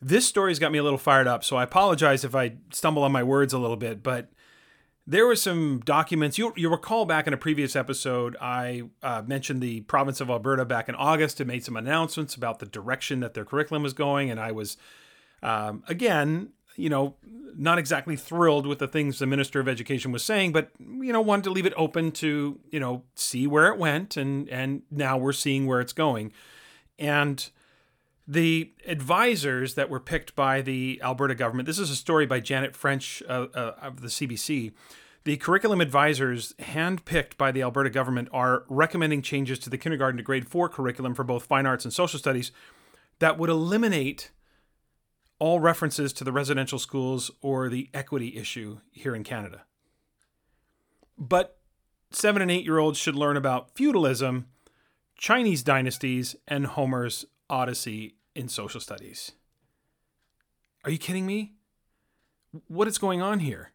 [0.01, 1.43] this story's got me a little fired up.
[1.43, 4.29] So I apologize if I stumble on my words a little bit, but
[5.09, 6.37] there were some documents.
[6.37, 10.65] You, you recall back in a previous episode, I uh, mentioned the province of Alberta
[10.65, 14.29] back in August and made some announcements about the direction that their curriculum was going.
[14.29, 14.77] And I was,
[15.41, 17.15] um, again, you know,
[17.57, 21.21] not exactly thrilled with the things the Minister of Education was saying, but, you know,
[21.21, 24.15] wanted to leave it open to, you know, see where it went.
[24.15, 26.31] And, and now we're seeing where it's going.
[26.99, 27.49] And
[28.29, 32.75] the advisors that were picked by the Alberta government, this is a story by Janet
[32.75, 34.71] French uh, uh, of the CBC.
[35.25, 40.23] The curriculum advisors handpicked by the Alberta government are recommending changes to the kindergarten to
[40.23, 42.51] grade four curriculum for both fine arts and social studies
[43.19, 44.31] that would eliminate
[45.37, 49.63] all references to the residential schools or the equity issue here in Canada.
[51.17, 51.57] But
[52.11, 54.47] seven and eight year olds should learn about feudalism,
[55.17, 59.33] Chinese dynasties, and Homer's Odyssey in social studies.
[60.85, 61.53] Are you kidding me?
[62.67, 63.73] What is going on here?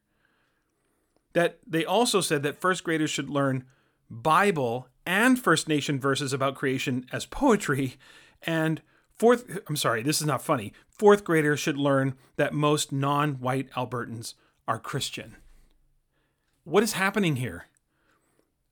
[1.34, 3.64] That they also said that first graders should learn
[4.10, 7.96] Bible and First Nation verses about creation as poetry,
[8.42, 8.80] and
[9.12, 10.72] fourth, I'm sorry, this is not funny.
[10.88, 14.34] Fourth graders should learn that most non white Albertans
[14.66, 15.36] are Christian.
[16.64, 17.66] What is happening here?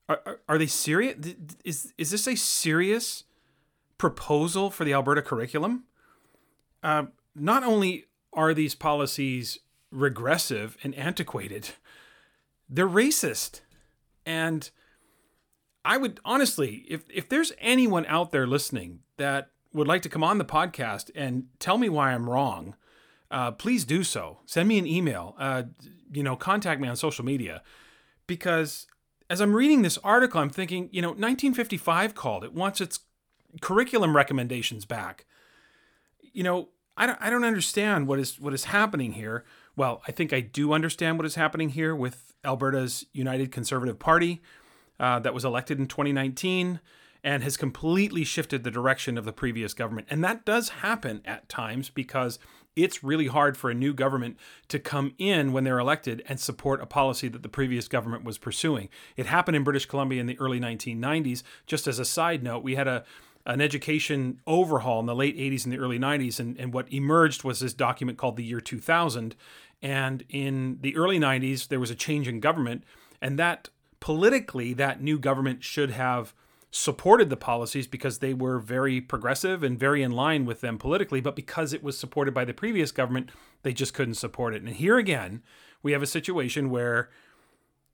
[0.09, 1.15] Are, are, are, they serious?
[1.63, 3.25] Is, is this a serious
[3.97, 5.85] proposal for the Alberta curriculum,
[6.83, 9.59] uh, not only are these policies
[9.91, 11.69] regressive and antiquated,
[12.69, 13.61] they're racist.
[14.25, 14.69] And
[15.85, 20.23] I would honestly, if, if there's anyone out there listening that would like to come
[20.23, 22.75] on the podcast and tell me why I'm wrong,
[23.31, 24.39] uh, please do so.
[24.45, 25.35] Send me an email.
[25.39, 25.63] Uh,
[26.11, 27.63] you know, contact me on social media
[28.27, 28.87] because
[29.29, 32.43] as I'm reading this article, I'm thinking, you know, 1955 called.
[32.43, 32.99] It wants its
[33.61, 35.25] curriculum recommendations back.
[36.21, 39.43] You know, I don't, I don't understand what is what is happening here.
[39.75, 44.41] Well, I think I do understand what is happening here with Alberta's United Conservative Party
[44.99, 46.79] uh, that was elected in 2019
[47.23, 50.07] and has completely shifted the direction of the previous government.
[50.09, 52.37] And that does happen at times because
[52.75, 54.37] it's really hard for a new government
[54.67, 58.37] to come in when they're elected and support a policy that the previous government was
[58.37, 58.89] pursuing.
[59.15, 61.43] It happened in British Columbia in the early 1990s.
[61.65, 63.05] Just as a side note, we had a
[63.45, 66.39] an education overhaul in the late 80s and the early 90s.
[66.39, 69.35] And, and what emerged was this document called the Year 2000.
[69.83, 72.83] And in the early 90s, there was a change in government.
[73.21, 73.69] And that
[73.99, 76.33] politically, that new government should have
[76.71, 81.21] supported the policies because they were very progressive and very in line with them politically.
[81.21, 83.29] But because it was supported by the previous government,
[83.61, 84.63] they just couldn't support it.
[84.63, 85.43] And here again,
[85.83, 87.11] we have a situation where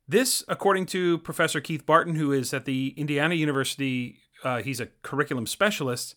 [0.08, 4.88] this, according to Professor Keith Barton, who is at the Indiana University uh, he's a
[5.04, 6.16] curriculum specialist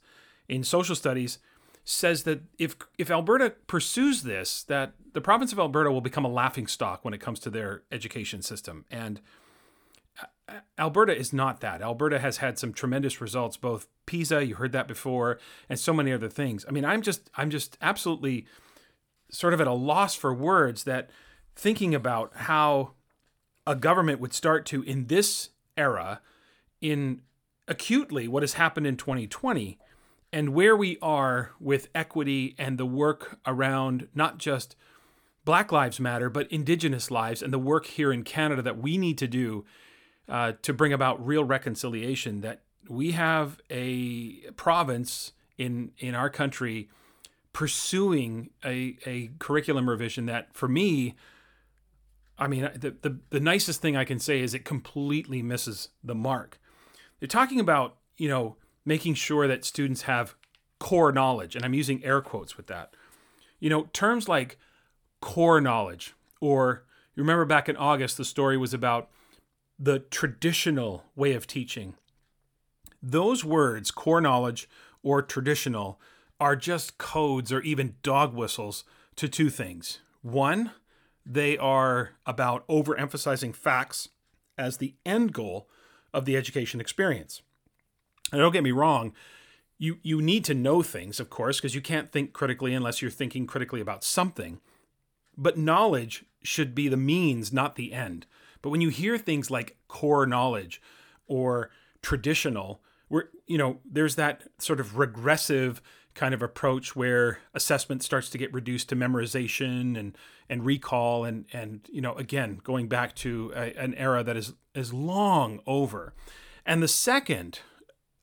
[0.48, 1.38] in social studies,
[1.84, 6.28] says that if if Alberta pursues this, that the province of Alberta will become a
[6.28, 8.84] laughing stock when it comes to their education system.
[8.90, 9.20] And
[10.20, 11.82] uh, Alberta is not that.
[11.82, 15.38] Alberta has had some tremendous results, both PISA, you heard that before,
[15.68, 16.64] and so many other things.
[16.68, 18.46] I mean, I'm just I'm just absolutely
[19.30, 21.10] sort of at a loss for words that
[21.56, 22.92] thinking about how
[23.66, 26.20] a government would start to in this era
[26.80, 27.22] in
[27.68, 29.78] acutely what has happened in 2020
[30.32, 34.76] and where we are with equity and the work around not just
[35.44, 39.18] Black Lives Matter, but Indigenous lives and the work here in Canada that we need
[39.18, 39.64] to do
[40.28, 42.40] uh, to bring about real reconciliation.
[42.40, 46.88] That we have a province in in our country
[47.52, 51.14] pursuing a, a curriculum revision that, for me,
[52.38, 56.14] I mean, the, the the nicest thing I can say is it completely misses the
[56.14, 56.58] mark.
[57.18, 60.34] They're talking about, you know, making sure that students have
[60.78, 62.94] core knowledge, and I'm using air quotes with that.
[63.60, 64.58] You know, terms like
[65.20, 66.84] core knowledge, or
[67.14, 69.08] you remember back in August, the story was about
[69.78, 71.94] the traditional way of teaching.
[73.02, 74.68] Those words, core knowledge
[75.02, 76.00] or traditional,
[76.40, 78.84] are just codes or even dog whistles
[79.16, 80.00] to two things.
[80.22, 80.72] One,
[81.24, 84.08] they are about overemphasizing facts
[84.58, 85.68] as the end goal
[86.12, 87.42] of the education experience.
[88.32, 89.12] And don't get me wrong,
[89.78, 93.10] you you need to know things, of course, because you can't think critically unless you're
[93.10, 94.60] thinking critically about something.
[95.36, 98.26] But knowledge should be the means, not the end.
[98.62, 100.80] But when you hear things like core knowledge
[101.26, 105.82] or traditional, where you know, there's that sort of regressive
[106.14, 110.16] kind of approach where assessment starts to get reduced to memorization and
[110.48, 114.52] and recall and and you know again going back to a, an era that is
[114.74, 116.12] is long over
[116.66, 117.60] and the second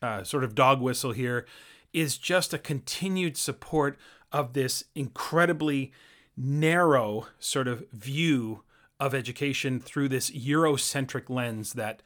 [0.02, 1.46] uh, sort of dog whistle here
[1.94, 3.98] is just a continued support
[4.32, 5.92] of this incredibly
[6.38, 8.64] narrow sort of view
[9.00, 12.02] of education through this Eurocentric lens that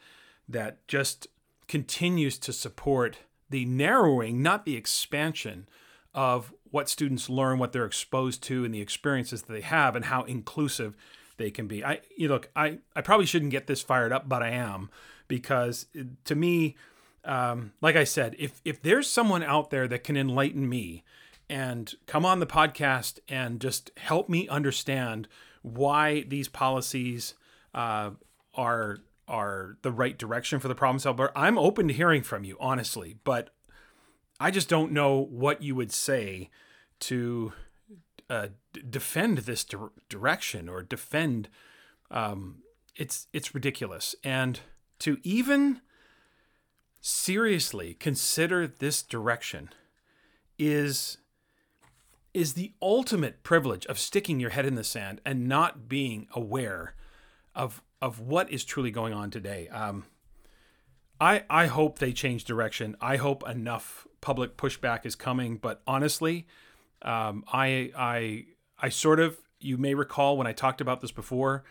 [0.47, 1.27] that just
[1.67, 5.67] continues to support the narrowing, not the expansion
[6.13, 10.05] of what students learn, what they're exposed to, and the experiences that they have, and
[10.05, 10.95] how inclusive
[11.37, 11.83] they can be.
[11.83, 14.89] I you look, I I probably shouldn't get this fired up, but I am
[15.27, 15.87] because
[16.25, 16.75] to me,
[17.25, 21.03] um, like I said, if if there's someone out there that can enlighten me
[21.49, 25.27] and come on the podcast and just help me understand
[25.61, 27.33] why these policies
[27.73, 28.11] uh,
[28.55, 28.97] are
[29.27, 31.31] are the right direction for the problem solver.
[31.35, 33.51] I'm open to hearing from you, honestly, but
[34.39, 36.49] I just don't know what you would say
[37.01, 37.53] to
[38.29, 39.77] uh, d- defend this di-
[40.09, 41.49] direction or defend.
[42.11, 42.57] Um,
[42.95, 44.59] it's it's ridiculous, and
[44.99, 45.81] to even
[47.05, 49.69] seriously consider this direction
[50.57, 51.17] is
[52.33, 56.95] is the ultimate privilege of sticking your head in the sand and not being aware
[57.53, 59.67] of of what is truly going on today.
[59.67, 60.05] Um,
[61.19, 62.95] I I hope they change direction.
[63.01, 65.57] I hope enough public pushback is coming.
[65.57, 66.47] But honestly,
[67.01, 68.45] um, I I
[68.81, 71.65] I sort of you may recall when I talked about this before.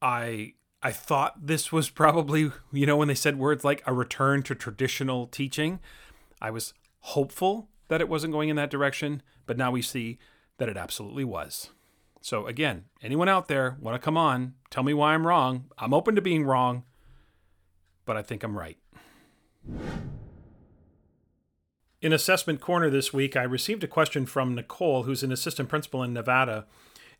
[0.00, 4.42] I I thought this was probably you know when they said words like a return
[4.44, 5.80] to traditional teaching.
[6.40, 10.18] I was hopeful that it wasn't going in that direction, but now we see
[10.58, 11.70] that it absolutely was.
[12.20, 15.66] So again, anyone out there want to come on, tell me why I'm wrong.
[15.78, 16.84] I'm open to being wrong,
[18.04, 18.78] but I think I'm right.
[22.00, 26.02] In Assessment Corner this week, I received a question from Nicole, who's an assistant principal
[26.02, 26.66] in Nevada.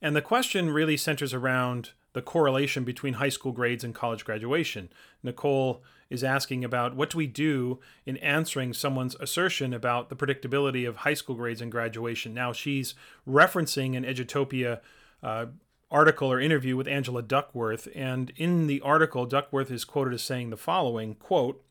[0.00, 4.90] And the question really centers around the correlation between high school grades and college graduation.
[5.22, 10.86] Nicole is asking about what do we do in answering someone's assertion about the predictability
[10.86, 12.34] of high school grades and graduation.
[12.34, 12.94] Now, she's
[13.26, 14.80] referencing an Edutopia
[15.22, 15.46] uh,
[15.90, 17.88] article or interview with Angela Duckworth.
[17.94, 21.64] And in the article, Duckworth is quoted as saying the following quote,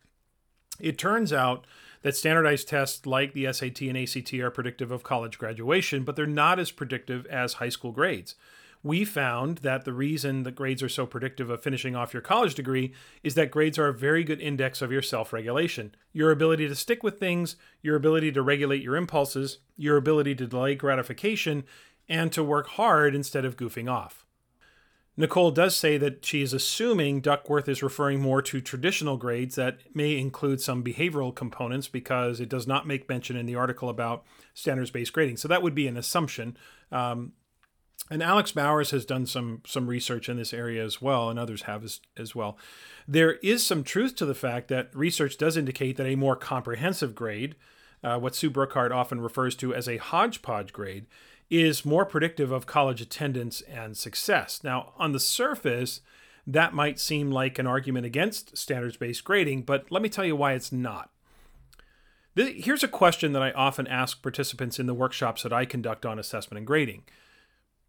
[0.79, 1.67] It turns out
[2.03, 6.25] that standardized tests like the SAT and ACT are predictive of college graduation, but they're
[6.25, 8.35] not as predictive as high school grades.
[8.83, 12.55] We found that the reason that grades are so predictive of finishing off your college
[12.55, 15.93] degree is that grades are a very good index of your self regulation.
[16.13, 20.47] Your ability to stick with things, your ability to regulate your impulses, your ability to
[20.47, 21.63] delay gratification,
[22.09, 24.25] and to work hard instead of goofing off.
[25.17, 29.79] Nicole does say that she is assuming Duckworth is referring more to traditional grades that
[29.93, 34.23] may include some behavioral components because it does not make mention in the article about
[34.53, 35.37] standards based grading.
[35.37, 36.57] So that would be an assumption.
[36.91, 37.33] Um,
[38.11, 41.63] and Alex Bowers has done some some research in this area as well, and others
[41.63, 42.57] have as, as well.
[43.07, 47.15] There is some truth to the fact that research does indicate that a more comprehensive
[47.15, 47.55] grade,
[48.03, 51.05] uh, what Sue Brookhart often refers to as a hodgepodge grade,
[51.49, 54.61] is more predictive of college attendance and success.
[54.61, 56.01] Now, on the surface,
[56.45, 60.35] that might seem like an argument against standards based grading, but let me tell you
[60.35, 61.11] why it's not.
[62.35, 66.19] Here's a question that I often ask participants in the workshops that I conduct on
[66.19, 67.03] assessment and grading.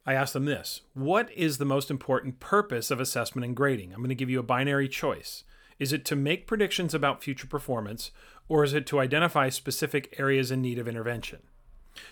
[0.05, 3.93] I ask them this What is the most important purpose of assessment and grading?
[3.93, 5.45] I'm going to give you a binary choice.
[5.79, 8.11] Is it to make predictions about future performance,
[8.49, 11.41] or is it to identify specific areas in need of intervention?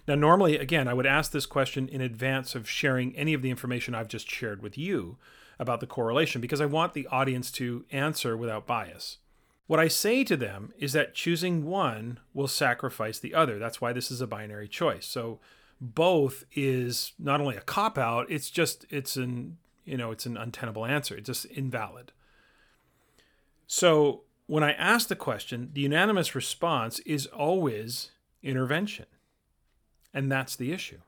[0.07, 3.51] Now, normally, again, I would ask this question in advance of sharing any of the
[3.51, 5.19] information I've just shared with you
[5.59, 9.19] about the correlation because I want the audience to answer without bias.
[9.67, 13.59] What I say to them is that choosing one will sacrifice the other.
[13.59, 15.07] That's why this is a binary choice.
[15.07, 15.39] So
[15.81, 20.37] both is not only a cop out, it's just it's an you know, it's an
[20.37, 21.17] untenable answer.
[21.17, 22.13] It's just invalid.
[23.67, 28.11] So when I ask the question, the unanimous response is always
[28.43, 29.07] intervention.
[30.13, 30.99] And that's the issue.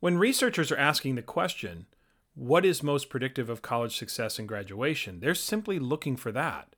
[0.00, 1.86] When researchers are asking the question,
[2.34, 5.20] what is most predictive of college success and graduation?
[5.20, 6.74] They're simply looking for that.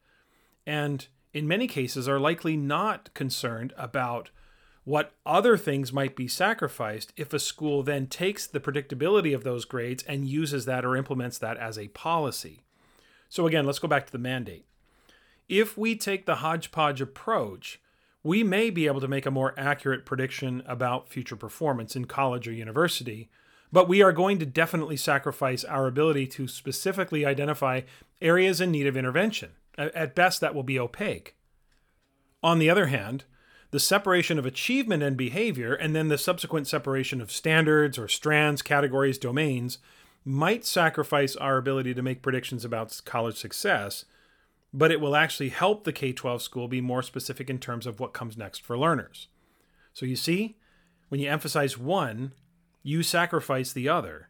[0.66, 4.30] And in many cases, are likely not concerned about
[4.84, 9.64] what other things might be sacrificed if a school then takes the predictability of those
[9.64, 12.60] grades and uses that or implements that as a policy.
[13.28, 14.66] So, again, let's go back to the mandate.
[15.48, 17.80] If we take the hodgepodge approach,
[18.22, 22.46] we may be able to make a more accurate prediction about future performance in college
[22.48, 23.30] or university,
[23.72, 27.82] but we are going to definitely sacrifice our ability to specifically identify
[28.22, 29.50] areas in need of intervention.
[29.76, 31.34] At best, that will be opaque.
[32.42, 33.24] On the other hand,
[33.74, 38.62] the separation of achievement and behavior, and then the subsequent separation of standards or strands,
[38.62, 39.78] categories, domains,
[40.24, 44.04] might sacrifice our ability to make predictions about college success,
[44.72, 47.98] but it will actually help the K 12 school be more specific in terms of
[47.98, 49.26] what comes next for learners.
[49.92, 50.56] So you see,
[51.08, 52.30] when you emphasize one,
[52.84, 54.28] you sacrifice the other.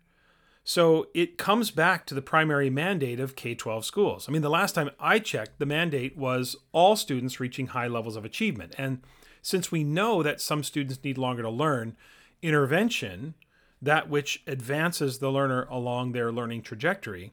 [0.65, 4.27] So it comes back to the primary mandate of K 12 schools.
[4.27, 8.17] I mean, the last time I checked, the mandate was all students reaching high levels
[8.17, 8.75] of achievement.
[8.79, 9.03] And
[9.45, 11.95] since we know that some students need longer to learn,
[12.41, 13.35] intervention,
[13.81, 17.31] that which advances the learner along their learning trajectory,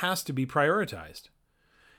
[0.00, 1.28] has to be prioritized.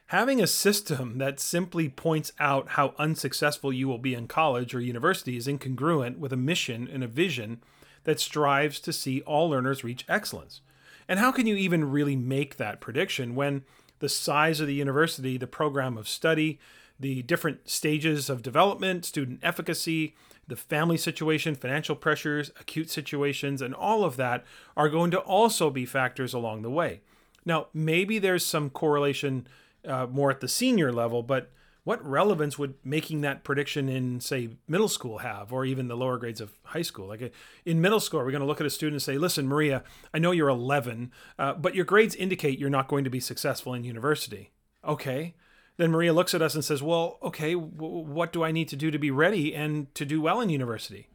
[0.07, 4.81] Having a system that simply points out how unsuccessful you will be in college or
[4.81, 7.61] university is incongruent with a mission and a vision
[8.03, 10.59] that strives to see all learners reach excellence.
[11.07, 13.63] And how can you even really make that prediction when
[13.99, 16.59] the size of the university, the program of study,
[16.99, 20.15] the different stages of development, student efficacy,
[20.47, 24.45] the family situation, financial pressures, acute situations, and all of that
[24.75, 27.01] are going to also be factors along the way.
[27.45, 29.47] Now, maybe there's some correlation
[29.85, 31.51] uh, more at the senior level, but
[31.83, 36.17] what relevance would making that prediction in, say, middle school have, or even the lower
[36.17, 37.07] grades of high school?
[37.07, 37.29] Like uh,
[37.65, 39.83] in middle school, we're going to look at a student and say, listen, Maria,
[40.13, 43.73] I know you're 11, uh, but your grades indicate you're not going to be successful
[43.73, 44.51] in university.
[44.83, 45.35] Okay
[45.77, 48.75] then Maria looks at us and says, Well, okay, w- what do I need to
[48.75, 51.07] do to be ready and to do well in university?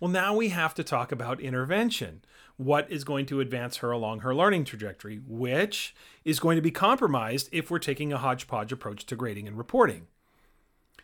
[0.00, 2.22] Well, now we have to talk about intervention.
[2.56, 5.94] What is going to advance her along her learning trajectory, which
[6.24, 10.08] is going to be compromised if we're taking a hodgepodge approach to grading and reporting.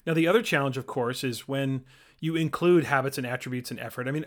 [0.07, 1.85] Now, the other challenge, of course, is when
[2.21, 4.07] you include habits and attributes and effort.
[4.09, 4.27] I mean,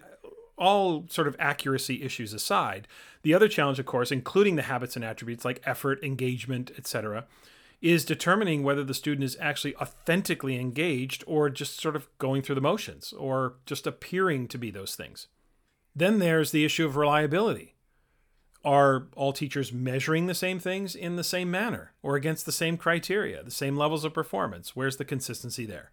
[0.58, 2.88] all sort of accuracy issues aside,
[3.22, 7.26] the other challenge, of course, including the habits and attributes like effort, engagement, etc.,
[7.82, 12.56] is determining whether the student is actually authentically engaged or just sort of going through
[12.56, 15.28] the motions or just appearing to be those things.
[15.96, 17.76] Then there's the issue of reliability.
[18.66, 22.76] Are all teachers measuring the same things in the same manner or against the same
[22.76, 24.76] criteria, the same levels of performance?
[24.76, 25.92] Where's the consistency there?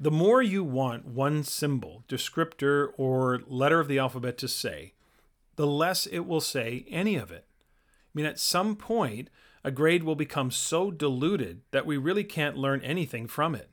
[0.00, 4.94] The more you want one symbol, descriptor, or letter of the alphabet to say,
[5.54, 7.46] the less it will say any of it.
[7.48, 9.28] I mean, at some point,
[9.64, 13.70] a grade will become so diluted that we really can't learn anything from it.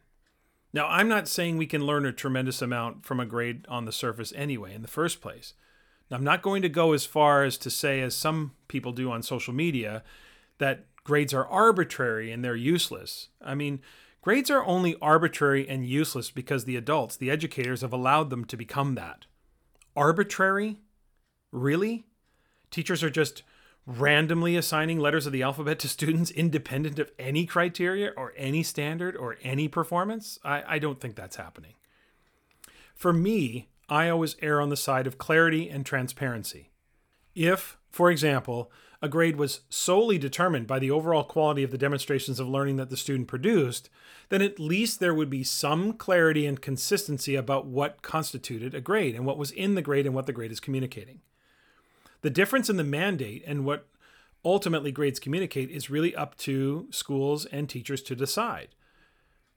[0.71, 3.91] Now, I'm not saying we can learn a tremendous amount from a grade on the
[3.91, 5.53] surface anyway, in the first place.
[6.09, 9.11] Now, I'm not going to go as far as to say, as some people do
[9.11, 10.03] on social media,
[10.59, 13.29] that grades are arbitrary and they're useless.
[13.41, 13.81] I mean,
[14.21, 18.57] grades are only arbitrary and useless because the adults, the educators, have allowed them to
[18.57, 19.25] become that.
[19.95, 20.77] Arbitrary?
[21.51, 22.05] Really?
[22.69, 23.41] Teachers are just
[23.89, 29.17] randomly assigning letters of the alphabet to students independent of any criteria or any standard
[29.17, 30.37] or any performance?
[30.43, 31.73] I, I don't think that's happening.
[32.93, 36.69] For me, I always err on the side of clarity and transparency.
[37.33, 38.71] If, for example,
[39.01, 42.89] a grade was solely determined by the overall quality of the demonstrations of learning that
[42.89, 43.89] the student produced,
[44.27, 49.15] then at least there would be some clarity and consistency about what constituted a grade
[49.15, 51.21] and what was in the grade and what the grade is communicating.
[52.21, 53.87] The difference in the mandate and what
[54.43, 58.69] ultimately grades communicate is really up to schools and teachers to decide.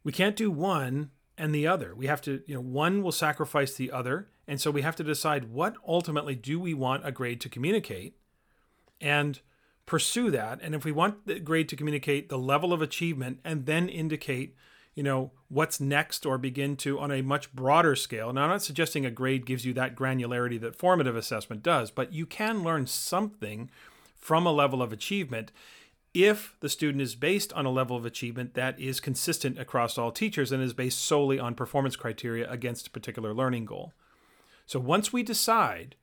[0.04, 1.94] We can't do one and the other.
[1.94, 4.28] We have to, you know, one will sacrifice the other.
[4.46, 8.16] And so we have to decide what ultimately do we want a grade to communicate
[9.00, 9.40] and
[9.86, 10.60] pursue that.
[10.62, 14.56] And if we want the grade to communicate the level of achievement and then indicate
[14.94, 18.32] you know what's next or begin to on a much broader scale.
[18.32, 22.12] Now i'm not suggesting a grade gives you that granularity that formative assessment does but
[22.12, 23.70] you can learn something
[24.16, 25.50] from a level of achievement
[26.14, 30.12] if the student is based on a level of achievement that is consistent across all
[30.12, 33.92] teachers and is based solely on performance criteria against a particular learning goal.
[34.66, 35.96] So once we decide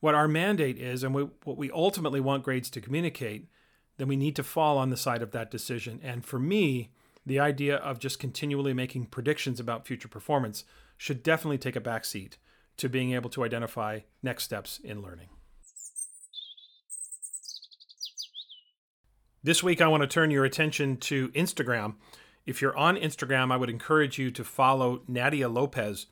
[0.00, 3.46] what our mandate is and we, what we ultimately want grades to communicate
[3.98, 5.98] then we need to fall on the side of that decision.
[6.02, 6.90] And for me
[7.26, 10.64] the idea of just continually making predictions about future performance
[10.96, 12.38] should definitely take a back seat
[12.76, 15.28] to being able to identify next steps in learning.
[19.42, 21.94] This week, I want to turn your attention to Instagram.
[22.46, 26.06] If you're on Instagram, I would encourage you to follow Nadia Lopez.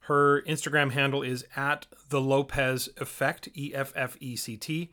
[0.00, 4.90] Her Instagram handle is at the Lopez Effect, E F F E C T.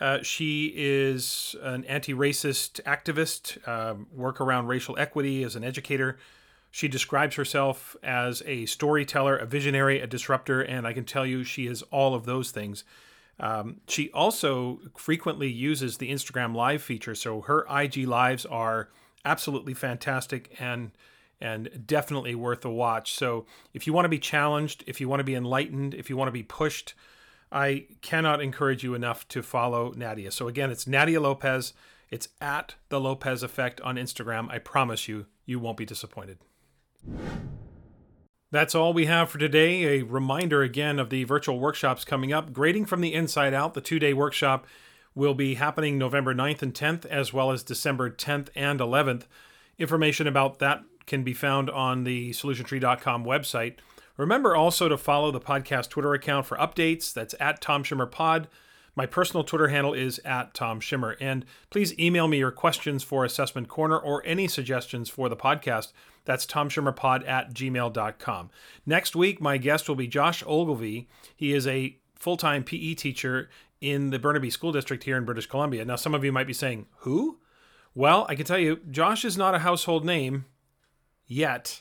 [0.00, 6.18] Uh, she is an anti racist activist, uh, work around racial equity as an educator.
[6.70, 11.42] She describes herself as a storyteller, a visionary, a disruptor, and I can tell you
[11.42, 12.84] she is all of those things.
[13.40, 18.90] Um, she also frequently uses the Instagram Live feature, so her IG lives are
[19.24, 20.92] absolutely fantastic and
[21.38, 23.12] and definitely worth a watch.
[23.12, 23.44] So
[23.74, 26.28] if you want to be challenged, if you want to be enlightened, if you want
[26.28, 26.94] to be pushed,
[27.50, 30.30] I cannot encourage you enough to follow Nadia.
[30.30, 31.72] So again, it's Nadia Lopez.
[32.10, 34.50] It's at the Lopez Effect on Instagram.
[34.50, 36.38] I promise you, you won't be disappointed.
[38.52, 39.98] That's all we have for today.
[39.98, 42.52] A reminder again of the virtual workshops coming up.
[42.52, 44.66] Grading from the Inside Out, the two day workshop,
[45.14, 49.24] will be happening November 9th and 10th, as well as December 10th and 11th.
[49.78, 53.76] Information about that can be found on the solutiontree.com website.
[54.16, 57.12] Remember also to follow the podcast Twitter account for updates.
[57.12, 58.48] That's at Tom Schimmer Pod.
[58.94, 61.16] My personal Twitter handle is at Tom Schimmer.
[61.20, 65.92] And please email me your questions for Assessment Corner or any suggestions for the podcast.
[66.24, 68.50] That's tomschimmerpod at gmail.com.
[68.86, 71.08] Next week, my guest will be Josh Ogilvie.
[71.36, 73.50] He is a full time PE teacher
[73.82, 75.84] in the Burnaby School District here in British Columbia.
[75.84, 77.38] Now, some of you might be saying, Who?
[77.94, 80.46] Well, I can tell you, Josh is not a household name
[81.26, 81.80] yet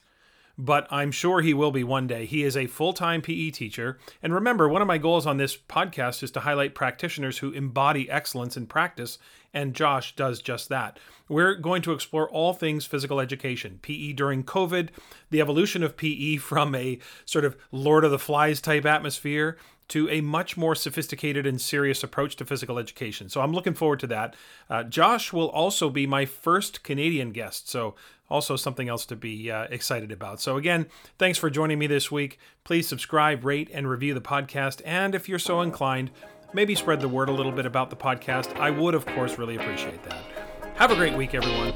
[0.57, 2.25] but I'm sure he will be one day.
[2.25, 3.97] He is a full time PE teacher.
[4.21, 8.09] And remember, one of my goals on this podcast is to highlight practitioners who embody
[8.09, 9.17] excellence in practice,
[9.53, 10.99] and Josh does just that.
[11.27, 14.89] We're going to explore all things physical education, PE during COVID,
[15.29, 19.57] the evolution of PE from a sort of Lord of the Flies type atmosphere
[19.87, 23.29] to a much more sophisticated and serious approach to physical education.
[23.29, 24.35] So I'm looking forward to that.
[24.69, 27.69] Uh, Josh will also be my first Canadian guest.
[27.69, 27.95] So
[28.29, 30.39] also something else to be uh, excited about.
[30.41, 30.87] So, again,
[31.17, 32.39] thanks for joining me this week.
[32.63, 34.81] Please subscribe, rate, and review the podcast.
[34.85, 36.11] And if you're so inclined,
[36.53, 38.55] maybe spread the word a little bit about the podcast.
[38.59, 40.23] I would, of course, really appreciate that.
[40.75, 41.73] Have a great week, everyone.